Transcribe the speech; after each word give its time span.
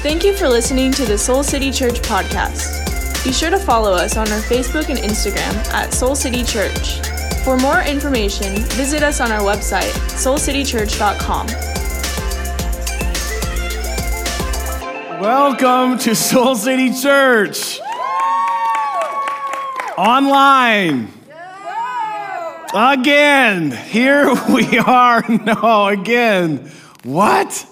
Thank 0.00 0.22
you 0.24 0.36
for 0.36 0.48
listening 0.48 0.92
to 0.92 1.04
the 1.04 1.18
Soul 1.18 1.42
City 1.42 1.72
Church 1.72 2.00
podcast. 2.02 3.24
Be 3.24 3.32
sure 3.32 3.50
to 3.50 3.58
follow 3.58 3.92
us 3.92 4.16
on 4.16 4.30
our 4.30 4.38
Facebook 4.42 4.88
and 4.88 4.98
Instagram 4.98 5.54
at 5.72 5.92
Soul 5.92 6.14
City 6.14 6.44
Church. 6.44 7.00
For 7.44 7.56
more 7.56 7.82
information, 7.82 8.62
visit 8.76 9.02
us 9.02 9.20
on 9.20 9.32
our 9.32 9.40
website, 9.40 9.90
soulcitychurch.com. 10.14 11.46
Welcome 15.20 15.98
to 15.98 16.14
Soul 16.14 16.54
City 16.54 16.92
Church. 16.94 17.80
Online. 19.98 21.08
Again. 22.72 23.72
Here 23.72 24.32
we 24.48 24.78
are. 24.78 25.24
No, 25.44 25.88
again. 25.88 26.70
What? 27.02 27.66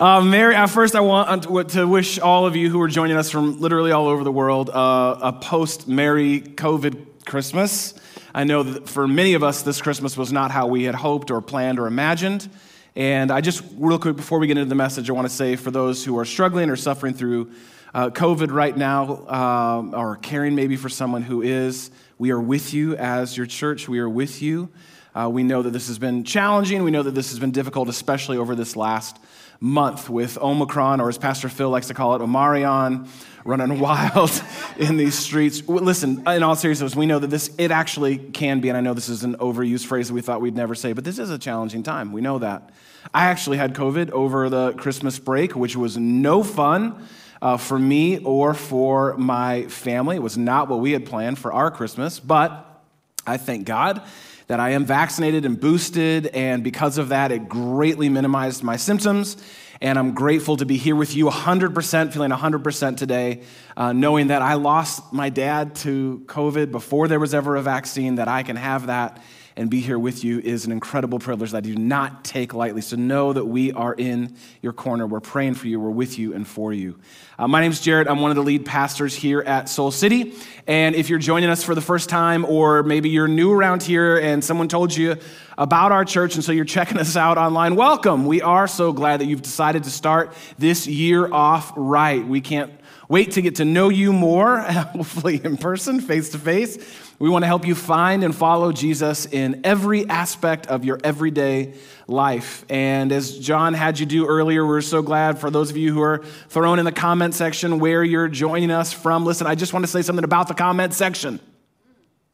Uh, 0.00 0.22
Mary, 0.22 0.56
first, 0.66 0.94
I 0.94 1.00
want 1.00 1.42
to 1.72 1.86
wish 1.86 2.18
all 2.18 2.46
of 2.46 2.56
you 2.56 2.70
who 2.70 2.80
are 2.80 2.88
joining 2.88 3.18
us 3.18 3.30
from 3.30 3.60
literally 3.60 3.92
all 3.92 4.08
over 4.08 4.24
the 4.24 4.32
world 4.32 4.70
uh, 4.70 5.18
a 5.20 5.30
post 5.30 5.88
Merry 5.88 6.40
COVID 6.40 7.26
Christmas. 7.26 7.92
I 8.34 8.44
know 8.44 8.62
that 8.62 8.88
for 8.88 9.06
many 9.06 9.34
of 9.34 9.42
us, 9.42 9.60
this 9.60 9.82
Christmas 9.82 10.16
was 10.16 10.32
not 10.32 10.52
how 10.52 10.68
we 10.68 10.84
had 10.84 10.94
hoped 10.94 11.30
or 11.30 11.42
planned 11.42 11.78
or 11.78 11.86
imagined. 11.86 12.48
And 12.96 13.30
I 13.30 13.42
just, 13.42 13.62
real 13.74 13.98
quick, 13.98 14.16
before 14.16 14.38
we 14.38 14.46
get 14.46 14.56
into 14.56 14.70
the 14.70 14.74
message, 14.74 15.10
I 15.10 15.12
want 15.12 15.28
to 15.28 15.34
say 15.34 15.54
for 15.54 15.70
those 15.70 16.02
who 16.02 16.18
are 16.18 16.24
struggling 16.24 16.70
or 16.70 16.76
suffering 16.76 17.12
through 17.12 17.50
uh, 17.92 18.08
COVID 18.08 18.50
right 18.52 18.74
now, 18.74 19.26
uh, 19.28 19.98
or 19.98 20.16
caring 20.16 20.54
maybe 20.54 20.76
for 20.76 20.88
someone 20.88 21.20
who 21.20 21.42
is, 21.42 21.90
we 22.16 22.30
are 22.30 22.40
with 22.40 22.72
you 22.72 22.96
as 22.96 23.36
your 23.36 23.44
church. 23.44 23.86
We 23.86 23.98
are 23.98 24.08
with 24.08 24.40
you. 24.40 24.70
Uh, 25.14 25.28
we 25.30 25.42
know 25.42 25.60
that 25.60 25.72
this 25.72 25.88
has 25.88 25.98
been 25.98 26.24
challenging. 26.24 26.84
We 26.84 26.90
know 26.90 27.02
that 27.02 27.14
this 27.14 27.28
has 27.30 27.38
been 27.38 27.50
difficult, 27.50 27.90
especially 27.90 28.38
over 28.38 28.54
this 28.54 28.76
last 28.76 29.18
month 29.60 30.08
with 30.08 30.38
Omicron, 30.38 31.00
or 31.00 31.10
as 31.10 31.18
Pastor 31.18 31.50
Phil 31.50 31.68
likes 31.68 31.88
to 31.88 31.94
call 31.94 32.16
it, 32.16 32.20
Omarion, 32.20 33.06
running 33.44 33.78
wild 33.80 34.30
in 34.78 34.96
these 34.96 35.14
streets. 35.14 35.66
Listen, 35.68 36.26
in 36.26 36.42
all 36.42 36.56
seriousness, 36.56 36.96
we 36.96 37.04
know 37.06 37.18
that 37.18 37.28
this, 37.28 37.50
it 37.58 37.70
actually 37.70 38.16
can 38.16 38.60
be, 38.60 38.70
and 38.70 38.78
I 38.78 38.80
know 38.80 38.94
this 38.94 39.10
is 39.10 39.22
an 39.22 39.36
overused 39.36 39.84
phrase 39.84 40.08
that 40.08 40.14
we 40.14 40.22
thought 40.22 40.40
we'd 40.40 40.56
never 40.56 40.74
say, 40.74 40.94
but 40.94 41.04
this 41.04 41.18
is 41.18 41.30
a 41.30 41.38
challenging 41.38 41.82
time. 41.82 42.12
We 42.12 42.22
know 42.22 42.38
that. 42.38 42.70
I 43.12 43.26
actually 43.26 43.58
had 43.58 43.74
COVID 43.74 44.10
over 44.10 44.48
the 44.48 44.72
Christmas 44.72 45.18
break, 45.18 45.54
which 45.54 45.76
was 45.76 45.96
no 45.96 46.42
fun. 46.42 47.06
Uh, 47.42 47.56
for 47.56 47.78
me 47.78 48.18
or 48.18 48.52
for 48.52 49.16
my 49.16 49.62
family. 49.68 50.16
It 50.16 50.22
was 50.22 50.36
not 50.36 50.68
what 50.68 50.80
we 50.80 50.92
had 50.92 51.06
planned 51.06 51.38
for 51.38 51.50
our 51.50 51.70
Christmas, 51.70 52.20
but 52.20 52.82
I 53.26 53.38
thank 53.38 53.64
God 53.64 54.02
that 54.50 54.58
I 54.58 54.70
am 54.70 54.84
vaccinated 54.84 55.44
and 55.44 55.60
boosted, 55.60 56.26
and 56.26 56.64
because 56.64 56.98
of 56.98 57.10
that, 57.10 57.30
it 57.30 57.48
greatly 57.48 58.08
minimized 58.08 58.64
my 58.64 58.74
symptoms. 58.74 59.36
And 59.80 59.96
I'm 59.96 60.12
grateful 60.12 60.56
to 60.56 60.66
be 60.66 60.76
here 60.76 60.96
with 60.96 61.14
you 61.14 61.26
100%, 61.26 62.12
feeling 62.12 62.32
100% 62.32 62.96
today, 62.96 63.42
uh, 63.76 63.92
knowing 63.92 64.26
that 64.26 64.42
I 64.42 64.54
lost 64.54 65.12
my 65.12 65.28
dad 65.28 65.76
to 65.76 66.24
COVID 66.26 66.72
before 66.72 67.06
there 67.06 67.20
was 67.20 67.32
ever 67.32 67.54
a 67.54 67.62
vaccine, 67.62 68.16
that 68.16 68.26
I 68.26 68.42
can 68.42 68.56
have 68.56 68.88
that 68.88 69.22
and 69.56 69.68
be 69.68 69.80
here 69.80 69.98
with 69.98 70.24
you 70.24 70.38
is 70.38 70.64
an 70.64 70.72
incredible 70.72 71.18
privilege 71.18 71.50
that 71.50 71.58
I 71.58 71.60
do 71.60 71.74
not 71.74 72.24
take 72.24 72.54
lightly. 72.54 72.80
So 72.80 72.96
know 72.96 73.32
that 73.32 73.44
we 73.44 73.72
are 73.72 73.92
in 73.92 74.36
your 74.62 74.72
corner. 74.72 75.06
We're 75.06 75.20
praying 75.20 75.54
for 75.54 75.66
you. 75.66 75.80
We're 75.80 75.90
with 75.90 76.18
you 76.18 76.34
and 76.34 76.46
for 76.46 76.72
you. 76.72 76.98
Uh, 77.38 77.48
my 77.48 77.60
name 77.60 77.72
is 77.72 77.80
Jared. 77.80 78.06
I'm 78.06 78.20
one 78.20 78.30
of 78.30 78.36
the 78.36 78.42
lead 78.42 78.64
pastors 78.64 79.14
here 79.14 79.40
at 79.40 79.68
Soul 79.68 79.90
City. 79.90 80.34
And 80.66 80.94
if 80.94 81.08
you're 81.08 81.18
joining 81.18 81.50
us 81.50 81.64
for 81.64 81.74
the 81.74 81.80
first 81.80 82.08
time, 82.08 82.44
or 82.44 82.82
maybe 82.82 83.10
you're 83.10 83.28
new 83.28 83.52
around 83.52 83.82
here 83.82 84.18
and 84.18 84.44
someone 84.44 84.68
told 84.68 84.96
you 84.96 85.16
about 85.58 85.92
our 85.92 86.04
church, 86.04 86.36
and 86.36 86.44
so 86.44 86.52
you're 86.52 86.64
checking 86.64 86.98
us 86.98 87.16
out 87.16 87.38
online, 87.38 87.76
welcome. 87.76 88.26
We 88.26 88.42
are 88.42 88.68
so 88.68 88.92
glad 88.92 89.20
that 89.20 89.26
you've 89.26 89.42
decided 89.42 89.84
to 89.84 89.90
start 89.90 90.34
this 90.58 90.86
year 90.86 91.32
off 91.32 91.72
right. 91.76 92.26
We 92.26 92.40
can't 92.40 92.72
wait 93.08 93.32
to 93.32 93.42
get 93.42 93.56
to 93.56 93.64
know 93.64 93.88
you 93.88 94.12
more, 94.12 94.58
hopefully 94.60 95.40
in 95.42 95.56
person, 95.56 96.00
face 96.00 96.30
to 96.30 96.38
face. 96.38 96.78
We 97.20 97.28
want 97.28 97.42
to 97.42 97.46
help 97.46 97.66
you 97.66 97.74
find 97.74 98.24
and 98.24 98.34
follow 98.34 98.72
Jesus 98.72 99.26
in 99.26 99.60
every 99.62 100.08
aspect 100.08 100.68
of 100.68 100.86
your 100.86 100.98
everyday 101.04 101.74
life. 102.08 102.64
And 102.70 103.12
as 103.12 103.38
John 103.38 103.74
had 103.74 104.00
you 104.00 104.06
do 104.06 104.26
earlier, 104.26 104.66
we're 104.66 104.80
so 104.80 105.02
glad 105.02 105.38
for 105.38 105.50
those 105.50 105.70
of 105.70 105.76
you 105.76 105.92
who 105.92 106.00
are 106.00 106.24
thrown 106.48 106.78
in 106.78 106.86
the 106.86 106.92
comment 106.92 107.34
section 107.34 107.78
where 107.78 108.02
you're 108.02 108.28
joining 108.28 108.70
us 108.70 108.94
from. 108.94 109.26
Listen, 109.26 109.46
I 109.46 109.54
just 109.54 109.74
want 109.74 109.84
to 109.84 109.90
say 109.90 110.00
something 110.00 110.24
about 110.24 110.48
the 110.48 110.54
comment 110.54 110.94
section. 110.94 111.40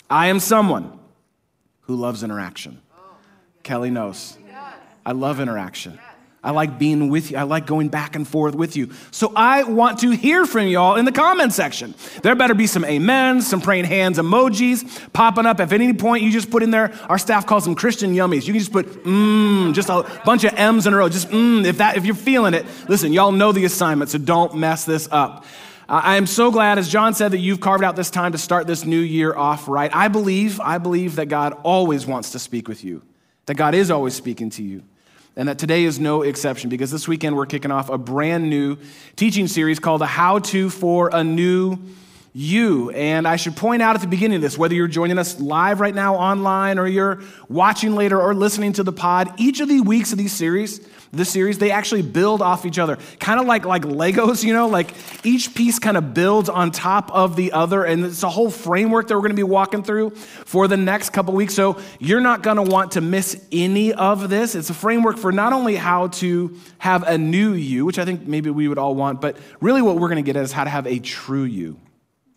I 0.08 0.28
am 0.28 0.38
someone 0.38 0.96
who 1.80 1.96
loves 1.96 2.22
interaction. 2.22 2.80
Kelly 3.64 3.90
knows. 3.90 4.38
I 5.04 5.12
love 5.12 5.40
interaction. 5.40 5.98
I 6.46 6.50
like 6.50 6.78
being 6.78 7.10
with 7.10 7.32
you. 7.32 7.38
I 7.38 7.42
like 7.42 7.66
going 7.66 7.88
back 7.88 8.14
and 8.14 8.26
forth 8.26 8.54
with 8.54 8.76
you. 8.76 8.90
So 9.10 9.32
I 9.34 9.64
want 9.64 9.98
to 9.98 10.12
hear 10.12 10.46
from 10.46 10.68
y'all 10.68 10.94
in 10.94 11.04
the 11.04 11.10
comment 11.10 11.52
section. 11.52 11.92
There 12.22 12.36
better 12.36 12.54
be 12.54 12.68
some 12.68 12.84
amens, 12.84 13.48
some 13.48 13.60
praying 13.60 13.86
hands 13.86 14.16
emojis 14.16 15.12
popping 15.12 15.44
up. 15.44 15.58
If 15.58 15.72
at 15.72 15.80
any 15.80 15.92
point 15.92 16.22
you 16.22 16.30
just 16.30 16.48
put 16.48 16.62
in 16.62 16.70
there, 16.70 16.94
our 17.08 17.18
staff 17.18 17.46
calls 17.46 17.64
them 17.64 17.74
Christian 17.74 18.14
yummies. 18.14 18.46
You 18.46 18.52
can 18.52 18.60
just 18.60 18.70
put 18.70 18.86
mmm, 19.02 19.74
just 19.74 19.88
a 19.88 20.04
bunch 20.24 20.44
of 20.44 20.54
M's 20.54 20.86
in 20.86 20.94
a 20.94 20.96
row. 20.96 21.08
Just 21.08 21.30
mmm, 21.30 21.64
if 21.64 21.78
that 21.78 21.96
if 21.96 22.06
you're 22.06 22.14
feeling 22.14 22.54
it. 22.54 22.64
Listen, 22.88 23.12
y'all 23.12 23.32
know 23.32 23.50
the 23.50 23.64
assignment, 23.64 24.10
so 24.10 24.18
don't 24.18 24.54
mess 24.54 24.84
this 24.84 25.08
up. 25.10 25.44
I 25.88 26.16
am 26.16 26.28
so 26.28 26.52
glad, 26.52 26.78
as 26.78 26.88
John 26.88 27.14
said, 27.14 27.32
that 27.32 27.38
you've 27.38 27.60
carved 27.60 27.82
out 27.82 27.96
this 27.96 28.10
time 28.10 28.32
to 28.32 28.38
start 28.38 28.68
this 28.68 28.84
new 28.84 29.00
year 29.00 29.34
off 29.34 29.66
right. 29.66 29.90
I 29.92 30.06
believe, 30.06 30.60
I 30.60 30.78
believe 30.78 31.16
that 31.16 31.26
God 31.26 31.58
always 31.64 32.06
wants 32.06 32.30
to 32.32 32.38
speak 32.38 32.68
with 32.68 32.84
you, 32.84 33.02
that 33.46 33.54
God 33.54 33.74
is 33.74 33.90
always 33.90 34.14
speaking 34.14 34.50
to 34.50 34.62
you 34.62 34.84
and 35.36 35.48
that 35.48 35.58
today 35.58 35.84
is 35.84 36.00
no 36.00 36.22
exception 36.22 36.70
because 36.70 36.90
this 36.90 37.06
weekend 37.06 37.36
we're 37.36 37.46
kicking 37.46 37.70
off 37.70 37.90
a 37.90 37.98
brand 37.98 38.48
new 38.48 38.76
teaching 39.16 39.46
series 39.46 39.78
called 39.78 40.00
A 40.00 40.06
How 40.06 40.38
To 40.38 40.70
for 40.70 41.10
a 41.12 41.22
New 41.22 41.78
You. 42.38 42.90
And 42.90 43.26
I 43.26 43.36
should 43.36 43.56
point 43.56 43.80
out 43.80 43.94
at 43.94 44.02
the 44.02 44.06
beginning 44.06 44.36
of 44.36 44.42
this, 44.42 44.58
whether 44.58 44.74
you're 44.74 44.88
joining 44.88 45.16
us 45.16 45.40
live 45.40 45.80
right 45.80 45.94
now 45.94 46.16
online 46.16 46.78
or 46.78 46.86
you're 46.86 47.22
watching 47.48 47.94
later 47.94 48.20
or 48.20 48.34
listening 48.34 48.74
to 48.74 48.82
the 48.82 48.92
pod, 48.92 49.32
each 49.38 49.60
of 49.60 49.68
the 49.68 49.80
weeks 49.80 50.12
of 50.12 50.18
these 50.18 50.32
series 50.32 50.86
this 51.12 51.30
series, 51.30 51.58
they 51.58 51.70
actually 51.70 52.02
build 52.02 52.42
off 52.42 52.66
each 52.66 52.78
other. 52.78 52.98
Kind 53.18 53.40
of 53.40 53.46
like, 53.46 53.64
like 53.64 53.82
Legos, 53.82 54.44
you 54.44 54.52
know, 54.52 54.68
like 54.68 54.92
each 55.24 55.54
piece 55.54 55.78
kind 55.78 55.96
of 55.96 56.14
builds 56.14 56.48
on 56.48 56.70
top 56.70 57.10
of 57.10 57.36
the 57.36 57.52
other. 57.52 57.84
And 57.84 58.04
it's 58.04 58.22
a 58.22 58.28
whole 58.28 58.50
framework 58.50 59.08
that 59.08 59.14
we're 59.14 59.22
going 59.22 59.30
to 59.30 59.36
be 59.36 59.42
walking 59.42 59.82
through 59.82 60.10
for 60.10 60.68
the 60.68 60.76
next 60.76 61.10
couple 61.10 61.34
weeks. 61.34 61.54
So 61.54 61.80
you're 61.98 62.20
not 62.20 62.42
going 62.42 62.56
to 62.56 62.62
want 62.62 62.92
to 62.92 63.00
miss 63.00 63.42
any 63.50 63.92
of 63.92 64.28
this. 64.28 64.54
It's 64.54 64.70
a 64.70 64.74
framework 64.74 65.16
for 65.16 65.32
not 65.32 65.52
only 65.52 65.76
how 65.76 66.08
to 66.08 66.56
have 66.78 67.02
a 67.04 67.16
new 67.16 67.52
you, 67.54 67.86
which 67.86 67.98
I 67.98 68.04
think 68.04 68.26
maybe 68.26 68.50
we 68.50 68.68
would 68.68 68.78
all 68.78 68.94
want, 68.94 69.20
but 69.20 69.36
really 69.60 69.82
what 69.82 69.96
we're 69.96 70.08
going 70.08 70.22
to 70.22 70.26
get 70.26 70.36
at 70.36 70.44
is 70.44 70.52
how 70.52 70.64
to 70.64 70.70
have 70.70 70.86
a 70.86 70.98
true 70.98 71.44
you 71.44 71.78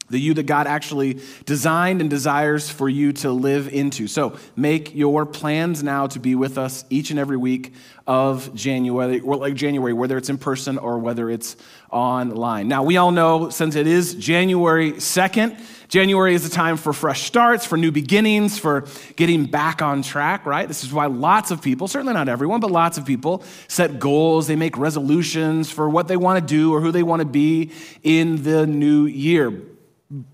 the 0.10 0.20
you 0.20 0.34
that 0.36 0.44
God 0.44 0.68
actually 0.68 1.22
designed 1.46 2.02
and 2.02 2.10
desires 2.10 2.70
for 2.70 2.90
you 2.90 3.14
to 3.14 3.32
live 3.32 3.68
into. 3.68 4.08
So 4.08 4.38
make 4.56 4.96
your 4.96 5.26
plans 5.26 5.84
now 5.84 6.08
to 6.08 6.20
be 6.20 6.36
with 6.36 6.58
us 6.58 6.86
each 6.90 7.12
and 7.12 7.20
every 7.20 7.38
week 7.38 7.74
of 8.08 8.54
January, 8.56 9.20
or 9.20 9.36
like 9.36 9.54
January, 9.54 9.94
whether 9.94 10.18
it's 10.18 10.30
in 10.30 10.38
person 10.40 10.80
or 10.80 10.98
whether 10.98 11.30
it's 11.30 11.56
online. 11.92 12.68
Now, 12.68 12.84
we 12.84 12.98
all 12.98 13.12
know 13.12 13.50
since 13.52 13.76
it 13.76 13.86
is 13.86 14.16
January 14.16 14.94
2nd, 14.94 15.62
January 15.90 16.34
is 16.36 16.46
a 16.46 16.50
time 16.50 16.78
for 16.78 16.94
fresh 16.94 17.24
starts, 17.24 17.66
for 17.66 17.78
new 17.78 17.92
beginnings, 17.92 18.58
for 18.58 18.88
getting 19.16 19.46
back 19.46 19.82
on 19.82 20.02
track, 20.02 20.46
right? 20.46 20.68
This 20.68 20.84
is 20.84 20.94
why 20.94 21.08
lots 21.08 21.52
of 21.52 21.62
people, 21.62 21.88
certainly 21.88 22.14
not 22.14 22.30
everyone, 22.30 22.60
but 22.60 22.72
lots 22.72 22.98
of 22.98 23.06
people 23.06 23.44
set 23.68 24.00
goals. 24.00 24.48
They 24.48 24.56
make 24.56 24.78
resolutions 24.78 25.72
for 25.72 25.90
what 25.90 26.08
they 26.08 26.18
want 26.18 26.40
to 26.40 26.46
do 26.46 26.74
or 26.74 26.82
who 26.82 26.92
they 26.92 27.04
want 27.04 27.22
to 27.22 27.28
be 27.28 27.72
in 28.04 28.44
the 28.44 28.66
new 28.68 29.06
year. 29.06 29.62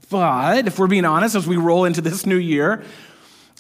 But 0.09 0.67
if 0.67 0.79
we're 0.79 0.87
being 0.87 1.03
honest, 1.03 1.35
as 1.35 1.45
we 1.45 1.57
roll 1.57 1.83
into 1.83 1.99
this 1.99 2.25
new 2.25 2.37
year, 2.37 2.83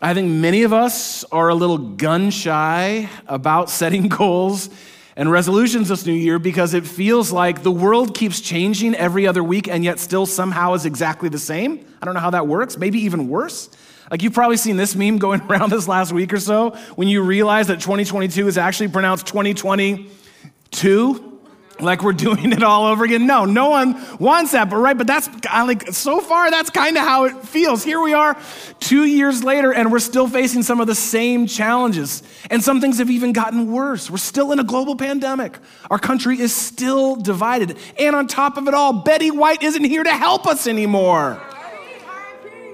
I 0.01 0.13
think 0.13 0.31
many 0.31 0.63
of 0.63 0.71
us 0.71 1.25
are 1.25 1.49
a 1.49 1.55
little 1.55 1.77
gun 1.77 2.29
shy 2.29 3.09
about 3.27 3.69
setting 3.69 4.07
goals 4.09 4.69
and 5.17 5.29
resolutions 5.29 5.89
this 5.89 6.05
new 6.05 6.13
year 6.13 6.39
because 6.39 6.73
it 6.73 6.85
feels 6.85 7.33
like 7.33 7.63
the 7.63 7.71
world 7.71 8.15
keeps 8.15 8.39
changing 8.39 8.95
every 8.95 9.27
other 9.27 9.43
week 9.43 9.67
and 9.67 9.83
yet 9.83 9.99
still 9.99 10.25
somehow 10.25 10.73
is 10.73 10.85
exactly 10.85 11.27
the 11.27 11.39
same. 11.39 11.85
I 12.01 12.05
don't 12.05 12.13
know 12.13 12.21
how 12.21 12.29
that 12.29 12.47
works, 12.47 12.77
maybe 12.77 12.99
even 12.99 13.27
worse. 13.27 13.69
Like 14.09 14.23
you've 14.23 14.33
probably 14.33 14.57
seen 14.57 14.77
this 14.77 14.95
meme 14.95 15.17
going 15.17 15.41
around 15.49 15.71
this 15.71 15.87
last 15.87 16.13
week 16.13 16.31
or 16.31 16.39
so 16.39 16.71
when 16.95 17.09
you 17.09 17.23
realize 17.23 17.67
that 17.67 17.81
2022 17.81 18.47
is 18.47 18.57
actually 18.57 18.87
pronounced 18.87 19.27
2022 19.27 21.34
like 21.79 22.03
we're 22.03 22.13
doing 22.13 22.51
it 22.51 22.63
all 22.63 22.85
over 22.85 23.03
again. 23.03 23.27
No, 23.27 23.45
no 23.45 23.69
one 23.69 24.01
wants 24.17 24.53
that, 24.53 24.69
but 24.69 24.77
right, 24.77 24.97
but 24.97 25.07
that's 25.07 25.29
like 25.45 25.91
so 25.91 26.21
far 26.21 26.49
that's 26.49 26.69
kind 26.69 26.97
of 26.97 27.03
how 27.03 27.25
it 27.25 27.35
feels. 27.43 27.83
Here 27.83 27.99
we 27.99 28.13
are 28.13 28.37
2 28.79 29.05
years 29.05 29.43
later 29.43 29.73
and 29.73 29.91
we're 29.91 29.99
still 29.99 30.27
facing 30.27 30.63
some 30.63 30.79
of 30.79 30.87
the 30.87 30.95
same 30.95 31.47
challenges. 31.47 32.23
And 32.49 32.63
some 32.63 32.81
things 32.81 32.99
have 32.99 33.09
even 33.09 33.33
gotten 33.33 33.71
worse. 33.71 34.09
We're 34.09 34.17
still 34.17 34.51
in 34.51 34.59
a 34.59 34.63
global 34.63 34.95
pandemic. 34.95 35.57
Our 35.89 35.99
country 35.99 36.39
is 36.39 36.53
still 36.55 37.15
divided. 37.15 37.77
And 37.99 38.15
on 38.15 38.27
top 38.27 38.57
of 38.57 38.67
it 38.67 38.73
all, 38.73 38.93
Betty 38.93 39.31
White 39.31 39.61
isn't 39.61 39.83
here 39.83 40.03
to 40.03 40.13
help 40.13 40.47
us 40.47 40.67
anymore. 40.67 41.41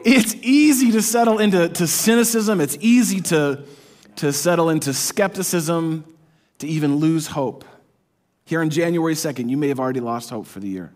It's 0.03 0.35
easy 0.35 0.91
to 0.93 1.01
settle 1.01 1.39
into 1.39 1.69
to 1.69 1.87
cynicism. 1.87 2.59
It's 2.59 2.77
easy 2.81 3.21
to, 3.21 3.63
to 4.17 4.33
settle 4.33 4.69
into 4.69 4.93
skepticism, 4.93 6.05
to 6.59 6.67
even 6.67 6.95
lose 6.95 7.27
hope. 7.27 7.65
Here 8.51 8.59
on 8.59 8.69
January 8.69 9.13
2nd, 9.13 9.49
you 9.49 9.55
may 9.55 9.69
have 9.69 9.79
already 9.79 10.01
lost 10.01 10.29
hope 10.29 10.45
for 10.45 10.59
the 10.59 10.67
year. 10.67 10.91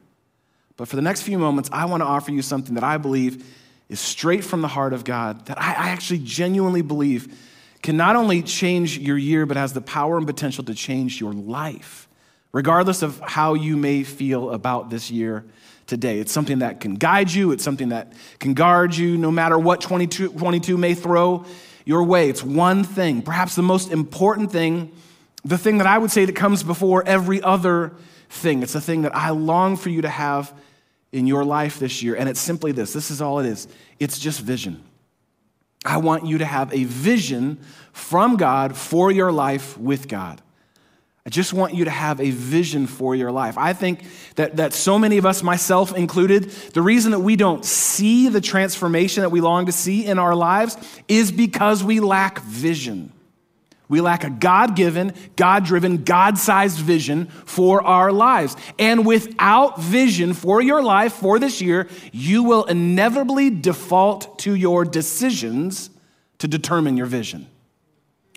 But 0.75 0.90
for 0.90 0.98
the 0.98 1.02
next 1.02 1.22
few 1.22 1.40
moments, 1.40 1.69
I 1.72 1.86
want 1.86 2.02
to 2.02 2.06
offer 2.06 2.31
you 2.31 2.42
something 2.42 2.75
that 2.75 2.84
I 2.84 2.98
believe 2.98 3.50
is 3.88 3.98
straight 3.98 4.44
from 4.44 4.62
the 4.62 4.68
heart 4.68 4.92
of 4.92 5.06
God, 5.06 5.46
that 5.46 5.57
I, 5.57 5.72
actually 5.72 6.19
genuinely 6.19 6.81
believe 6.81 7.34
can 7.81 7.96
not 7.96 8.18
only 8.18 8.42
change 8.42 8.98
your 8.98 9.18
year, 9.18 9.46
but 9.46 9.56
has 9.56 9.72
the 9.72 9.80
power 9.80 10.18
and 10.18 10.28
potential 10.28 10.66
to 10.66 10.74
change 10.74 11.22
your 11.22 11.31
life, 11.31 12.10
regardless 12.52 13.02
of 13.02 13.22
how 13.22 13.54
you 13.54 13.78
may 13.78 14.04
feel 14.04 14.51
about 14.51 14.90
this 14.90 15.10
year 15.10 15.46
today. 15.88 16.19
It's 16.19 16.34
something 16.34 16.60
that 16.60 16.81
can 16.81 16.96
guide 16.96 17.31
you, 17.31 17.54
it's 17.54 17.63
something 17.63 17.88
that 17.88 18.12
can 18.40 18.54
guard 18.54 18.98
you 18.98 19.18
no 19.18 19.31
matter 19.31 19.58
what 19.58 19.80
2022 19.80 20.78
may 20.78 20.94
throw 20.94 21.46
your 21.86 22.04
way. 22.04 22.30
It's 22.30 22.44
one 22.44 22.84
thing, 22.84 23.22
perhaps 23.22 23.56
the 23.56 23.63
most 23.63 23.94
important 23.94 24.51
thing, 24.51 24.92
the 25.46 25.58
thing 25.58 25.78
that 25.78 25.88
I 25.88 25.98
would 25.98 26.12
say 26.12 26.26
that 26.26 26.36
comes 26.36 26.64
before 26.64 27.08
every 27.08 27.42
other 27.42 27.94
thing. 28.30 28.64
It's 28.64 28.74
the 28.74 28.82
thing 28.82 29.04
that 29.04 29.16
I 29.16 29.30
long 29.30 29.78
for 29.78 29.90
you 29.90 30.02
to 30.02 30.10
have 30.10 30.54
in 31.12 31.28
your 31.28 31.46
life 31.46 31.80
this 31.80 32.04
year. 32.04 32.16
And 32.16 32.28
it's 32.28 32.40
simply 32.40 32.72
this 32.72 32.92
this 32.92 33.12
is 33.12 33.22
all 33.22 33.40
it 33.40 33.46
is 33.46 33.68
it's 34.00 34.20
just 34.20 34.42
vision. 34.42 34.84
I 35.86 35.98
want 35.98 36.26
you 36.26 36.40
to 36.40 36.46
have 36.46 36.74
a 36.74 36.84
vision 36.84 37.60
from 37.94 38.38
God 38.38 38.76
for 38.76 39.12
your 39.12 39.32
life 39.32 39.78
with 39.78 40.08
God. 40.08 40.42
I 41.28 41.30
just 41.30 41.54
want 41.54 41.74
you 41.74 41.86
to 41.86 41.92
have 41.92 42.20
a 42.20 42.30
vision 42.32 42.86
for 42.86 43.16
your 43.16 43.32
life. 43.32 43.58
I 43.58 43.74
think 43.74 44.04
that, 44.36 44.58
that 44.58 44.74
so 44.74 45.00
many 45.00 45.18
of 45.18 45.26
us, 45.26 45.42
myself 45.42 45.96
included, 45.96 46.52
the 46.74 46.84
reason 46.84 47.12
that 47.12 47.20
we 47.20 47.36
don't 47.36 47.66
see 47.66 48.30
the 48.30 48.42
transformation 48.42 49.22
that 49.22 49.30
we 49.30 49.42
long 49.42 49.66
to 49.66 49.72
see 49.72 50.06
in 50.06 50.20
our 50.20 50.36
lives 50.36 50.78
is 51.08 51.32
because 51.32 51.84
we 51.84 52.00
lack 52.00 52.40
vision. 52.42 53.12
We 53.88 54.02
lack 54.02 54.24
a 54.24 54.30
God 54.30 54.76
given, 54.76 55.14
God 55.36 55.66
driven, 55.66 56.04
God 56.04 56.38
sized 56.38 56.80
vision 56.80 57.28
for 57.28 57.84
our 57.84 58.12
lives. 58.12 58.56
And 58.80 59.06
without 59.06 59.80
vision 59.80 60.34
for 60.34 60.62
your 60.62 60.82
life 60.82 61.14
for 61.14 61.38
this 61.38 61.62
year, 61.62 61.88
you 62.12 62.44
will 62.44 62.64
inevitably 62.64 63.50
default 63.50 64.40
to 64.40 64.56
your 64.56 64.86
decisions 64.86 65.90
to 66.40 66.48
determine 66.48 66.98
your 66.98 67.06
vision. 67.06 67.48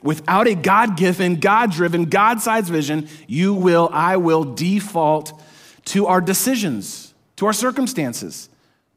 Without 0.02 0.46
a 0.46 0.54
God 0.54 0.96
given, 0.96 1.40
God 1.40 1.72
driven, 1.72 2.04
God 2.04 2.40
sized 2.40 2.68
vision, 2.68 3.08
you 3.26 3.54
will, 3.54 3.88
I 3.92 4.16
will 4.16 4.44
default 4.44 5.40
to 5.86 6.06
our 6.06 6.20
decisions, 6.20 7.14
to 7.36 7.46
our 7.46 7.52
circumstances 7.52 8.48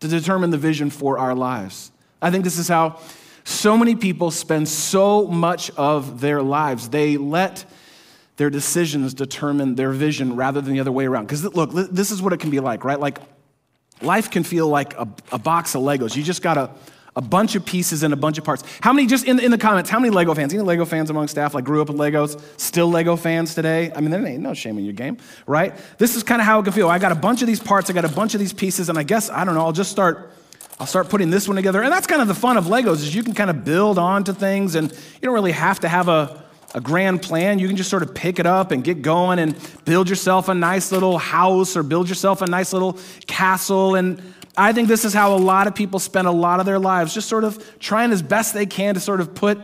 to 0.01 0.07
determine 0.07 0.50
the 0.50 0.57
vision 0.57 0.89
for 0.89 1.18
our 1.18 1.33
lives. 1.33 1.92
I 2.21 2.30
think 2.30 2.44
this 2.44 2.57
is 2.57 2.68
how 2.68 3.00
so 3.43 3.77
many 3.77 3.95
people 3.95 4.31
spend 4.31 4.67
so 4.67 5.27
much 5.27 5.71
of 5.71 6.21
their 6.21 6.41
lives. 6.41 6.89
They 6.89 7.17
let 7.17 7.65
their 8.38 8.49
decisions 8.49 9.13
determine 9.13 9.75
their 9.75 9.91
vision 9.91 10.35
rather 10.35 10.61
than 10.61 10.73
the 10.73 10.79
other 10.79 10.91
way 10.91 11.05
around. 11.05 11.25
Because 11.25 11.43
look, 11.43 11.71
this 11.73 12.11
is 12.11 12.21
what 12.21 12.33
it 12.33 12.39
can 12.39 12.49
be 12.49 12.59
like, 12.59 12.83
right? 12.83 12.99
Like 12.99 13.19
life 14.01 14.31
can 14.31 14.43
feel 14.43 14.67
like 14.67 14.93
a, 14.95 15.07
a 15.31 15.39
box 15.39 15.75
of 15.75 15.81
Legos. 15.81 16.15
You 16.15 16.23
just 16.23 16.41
gotta 16.41 16.71
a 17.15 17.21
bunch 17.21 17.55
of 17.55 17.65
pieces 17.65 18.03
and 18.03 18.13
a 18.13 18.17
bunch 18.17 18.38
of 18.38 18.43
parts. 18.43 18.63
How 18.79 18.93
many, 18.93 19.05
just 19.07 19.25
in 19.25 19.39
in 19.39 19.51
the 19.51 19.57
comments, 19.57 19.89
how 19.89 19.99
many 19.99 20.13
Lego 20.13 20.33
fans? 20.33 20.53
Any 20.53 20.63
Lego 20.63 20.85
fans 20.85 21.09
among 21.09 21.27
staff, 21.27 21.53
like 21.53 21.65
grew 21.65 21.81
up 21.81 21.89
with 21.89 21.97
Legos, 21.97 22.41
still 22.57 22.89
Lego 22.89 23.15
fans 23.15 23.53
today? 23.53 23.91
I 23.93 23.99
mean, 23.99 24.11
there 24.11 24.25
ain't 24.25 24.41
no 24.41 24.53
shame 24.53 24.77
in 24.77 24.85
your 24.85 24.93
game, 24.93 25.17
right? 25.45 25.75
This 25.97 26.15
is 26.15 26.23
kind 26.23 26.39
of 26.41 26.45
how 26.45 26.59
it 26.59 26.63
can 26.63 26.73
feel. 26.73 26.89
I 26.89 26.99
got 26.99 27.11
a 27.11 27.15
bunch 27.15 27.41
of 27.41 27.47
these 27.47 27.59
parts, 27.59 27.89
I 27.89 27.93
got 27.93 28.05
a 28.05 28.09
bunch 28.09 28.33
of 28.33 28.39
these 28.39 28.53
pieces, 28.53 28.88
and 28.88 28.97
I 28.97 29.03
guess, 29.03 29.29
I 29.29 29.43
don't 29.43 29.55
know, 29.55 29.61
I'll 29.61 29.73
just 29.73 29.91
start, 29.91 30.31
I'll 30.79 30.88
start 30.88 31.09
putting 31.09 31.29
this 31.29 31.47
one 31.47 31.56
together. 31.56 31.83
And 31.83 31.91
that's 31.91 32.07
kind 32.07 32.21
of 32.21 32.27
the 32.27 32.33
fun 32.33 32.57
of 32.57 32.65
Legos, 32.65 32.95
is 32.95 33.13
you 33.13 33.23
can 33.23 33.33
kind 33.33 33.50
of 33.50 33.63
build 33.63 34.00
onto 34.00 34.33
things, 34.33 34.75
and 34.75 34.91
you 34.91 35.21
don't 35.21 35.33
really 35.33 35.51
have 35.51 35.79
to 35.81 35.89
have 35.89 36.07
a, 36.07 36.44
a 36.73 36.81
grand 36.81 37.21
plan. 37.21 37.59
You 37.59 37.68
can 37.68 37.77
just 37.77 37.89
sort 37.89 38.01
of 38.01 38.15
pick 38.15 38.39
it 38.39 38.45
up 38.45 38.71
and 38.71 38.83
get 38.83 39.01
going 39.01 39.39
and 39.39 39.56
build 39.85 40.09
yourself 40.09 40.50
a 40.50 40.56
nice 40.56 40.91
little 40.91 41.18
house 41.18 41.77
or 41.77 41.83
build 41.83 42.09
yourself 42.09 42.41
a 42.41 42.47
nice 42.47 42.73
little 42.73 42.97
castle. 43.27 43.95
And 43.95 44.21
I 44.57 44.73
think 44.73 44.88
this 44.88 45.06
is 45.06 45.13
how 45.13 45.35
a 45.35 45.38
lot 45.38 45.68
of 45.68 45.75
people 45.75 46.00
spend 46.00 46.27
a 46.27 46.31
lot 46.31 46.59
of 46.59 46.65
their 46.65 46.79
lives, 46.79 47.13
just 47.13 47.29
sort 47.29 47.44
of 47.44 47.79
trying 47.79 48.12
as 48.12 48.21
best 48.21 48.53
they 48.53 48.65
can 48.65 48.95
to 48.95 49.00
sort 49.00 49.21
of 49.21 49.35
put 49.35 49.59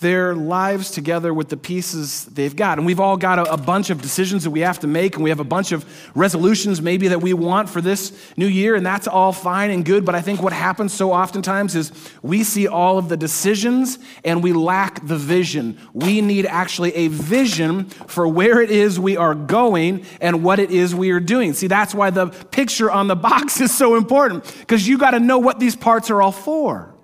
their 0.00 0.34
lives 0.34 0.90
together 0.90 1.32
with 1.32 1.48
the 1.48 1.56
pieces 1.56 2.24
they've 2.26 2.56
got. 2.56 2.78
And 2.78 2.86
we've 2.86 3.00
all 3.00 3.16
got 3.16 3.38
a, 3.38 3.52
a, 3.52 3.56
bunch 3.56 3.90
of 3.90 4.00
decisions 4.00 4.44
that 4.44 4.50
we 4.50 4.60
have 4.60 4.80
to 4.80 4.86
make, 4.86 5.14
and 5.14 5.22
we 5.22 5.30
have 5.30 5.40
a 5.40 5.44
bunch 5.44 5.72
of 5.72 5.84
resolutions 6.16 6.82
maybe 6.82 7.08
that 7.08 7.20
we 7.20 7.34
want 7.34 7.68
for 7.68 7.80
this 7.80 8.12
new 8.36 8.46
year, 8.46 8.74
and 8.74 8.84
that's 8.84 9.06
all 9.06 9.32
fine 9.32 9.70
and 9.70 9.84
good. 9.84 10.04
But 10.04 10.14
I 10.14 10.22
think 10.22 10.42
what 10.42 10.52
happens 10.52 10.92
so 10.92 11.12
oftentimes 11.12 11.76
is 11.76 11.92
we 12.22 12.42
see 12.42 12.66
all 12.66 12.98
of 12.98 13.08
the 13.08 13.16
decisions 13.16 13.98
and 14.24 14.42
we 14.42 14.52
lack 14.52 15.06
the 15.06 15.16
vision. 15.16 15.78
We 15.92 16.20
need 16.20 16.46
actually 16.46 16.94
a 16.94 17.08
vision 17.08 17.84
for 17.84 18.26
where 18.26 18.60
it 18.60 18.70
is 18.70 18.98
we 18.98 19.16
are 19.16 19.34
going 19.34 20.04
and 20.20 20.42
what 20.42 20.58
it 20.58 20.70
is 20.70 20.94
we 20.94 21.10
are 21.10 21.20
doing. 21.20 21.52
See, 21.52 21.66
that's 21.66 21.94
why 21.94 22.10
the 22.10 22.28
picture 22.28 22.90
on 22.90 23.06
the 23.06 23.16
box 23.16 23.60
is 23.60 23.72
so 23.72 23.96
important, 23.96 24.44
because 24.60 24.88
you 24.88 24.98
got 24.98 25.12
to 25.12 25.20
know 25.20 25.38
what 25.38 25.60
these 25.60 25.76
parts 25.76 26.10
are 26.10 26.22
all 26.22 26.32
for. 26.32 26.94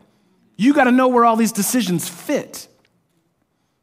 You 0.56 0.72
got 0.72 0.84
to 0.84 0.92
know 0.92 1.08
where 1.08 1.24
all 1.24 1.36
these 1.36 1.52
decisions 1.52 2.08
fit. 2.08 2.68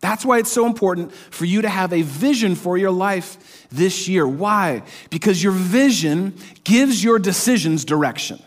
That's 0.03 0.25
why 0.25 0.39
it's 0.39 0.51
so 0.51 0.65
important 0.65 1.13
for 1.13 1.45
you 1.45 1.61
to 1.61 1.69
have 1.69 1.93
a 1.93 2.01
vision 2.01 2.55
for 2.55 2.77
your 2.77 2.91
life 2.91 3.65
this 3.71 4.05
year. 4.09 4.27
Why? 4.27 4.83
Because 5.09 5.41
your 5.41 5.53
vision 5.53 6.33
gives 6.65 7.01
your 7.01 7.19
decisions 7.19 7.85
direction. 7.85 8.43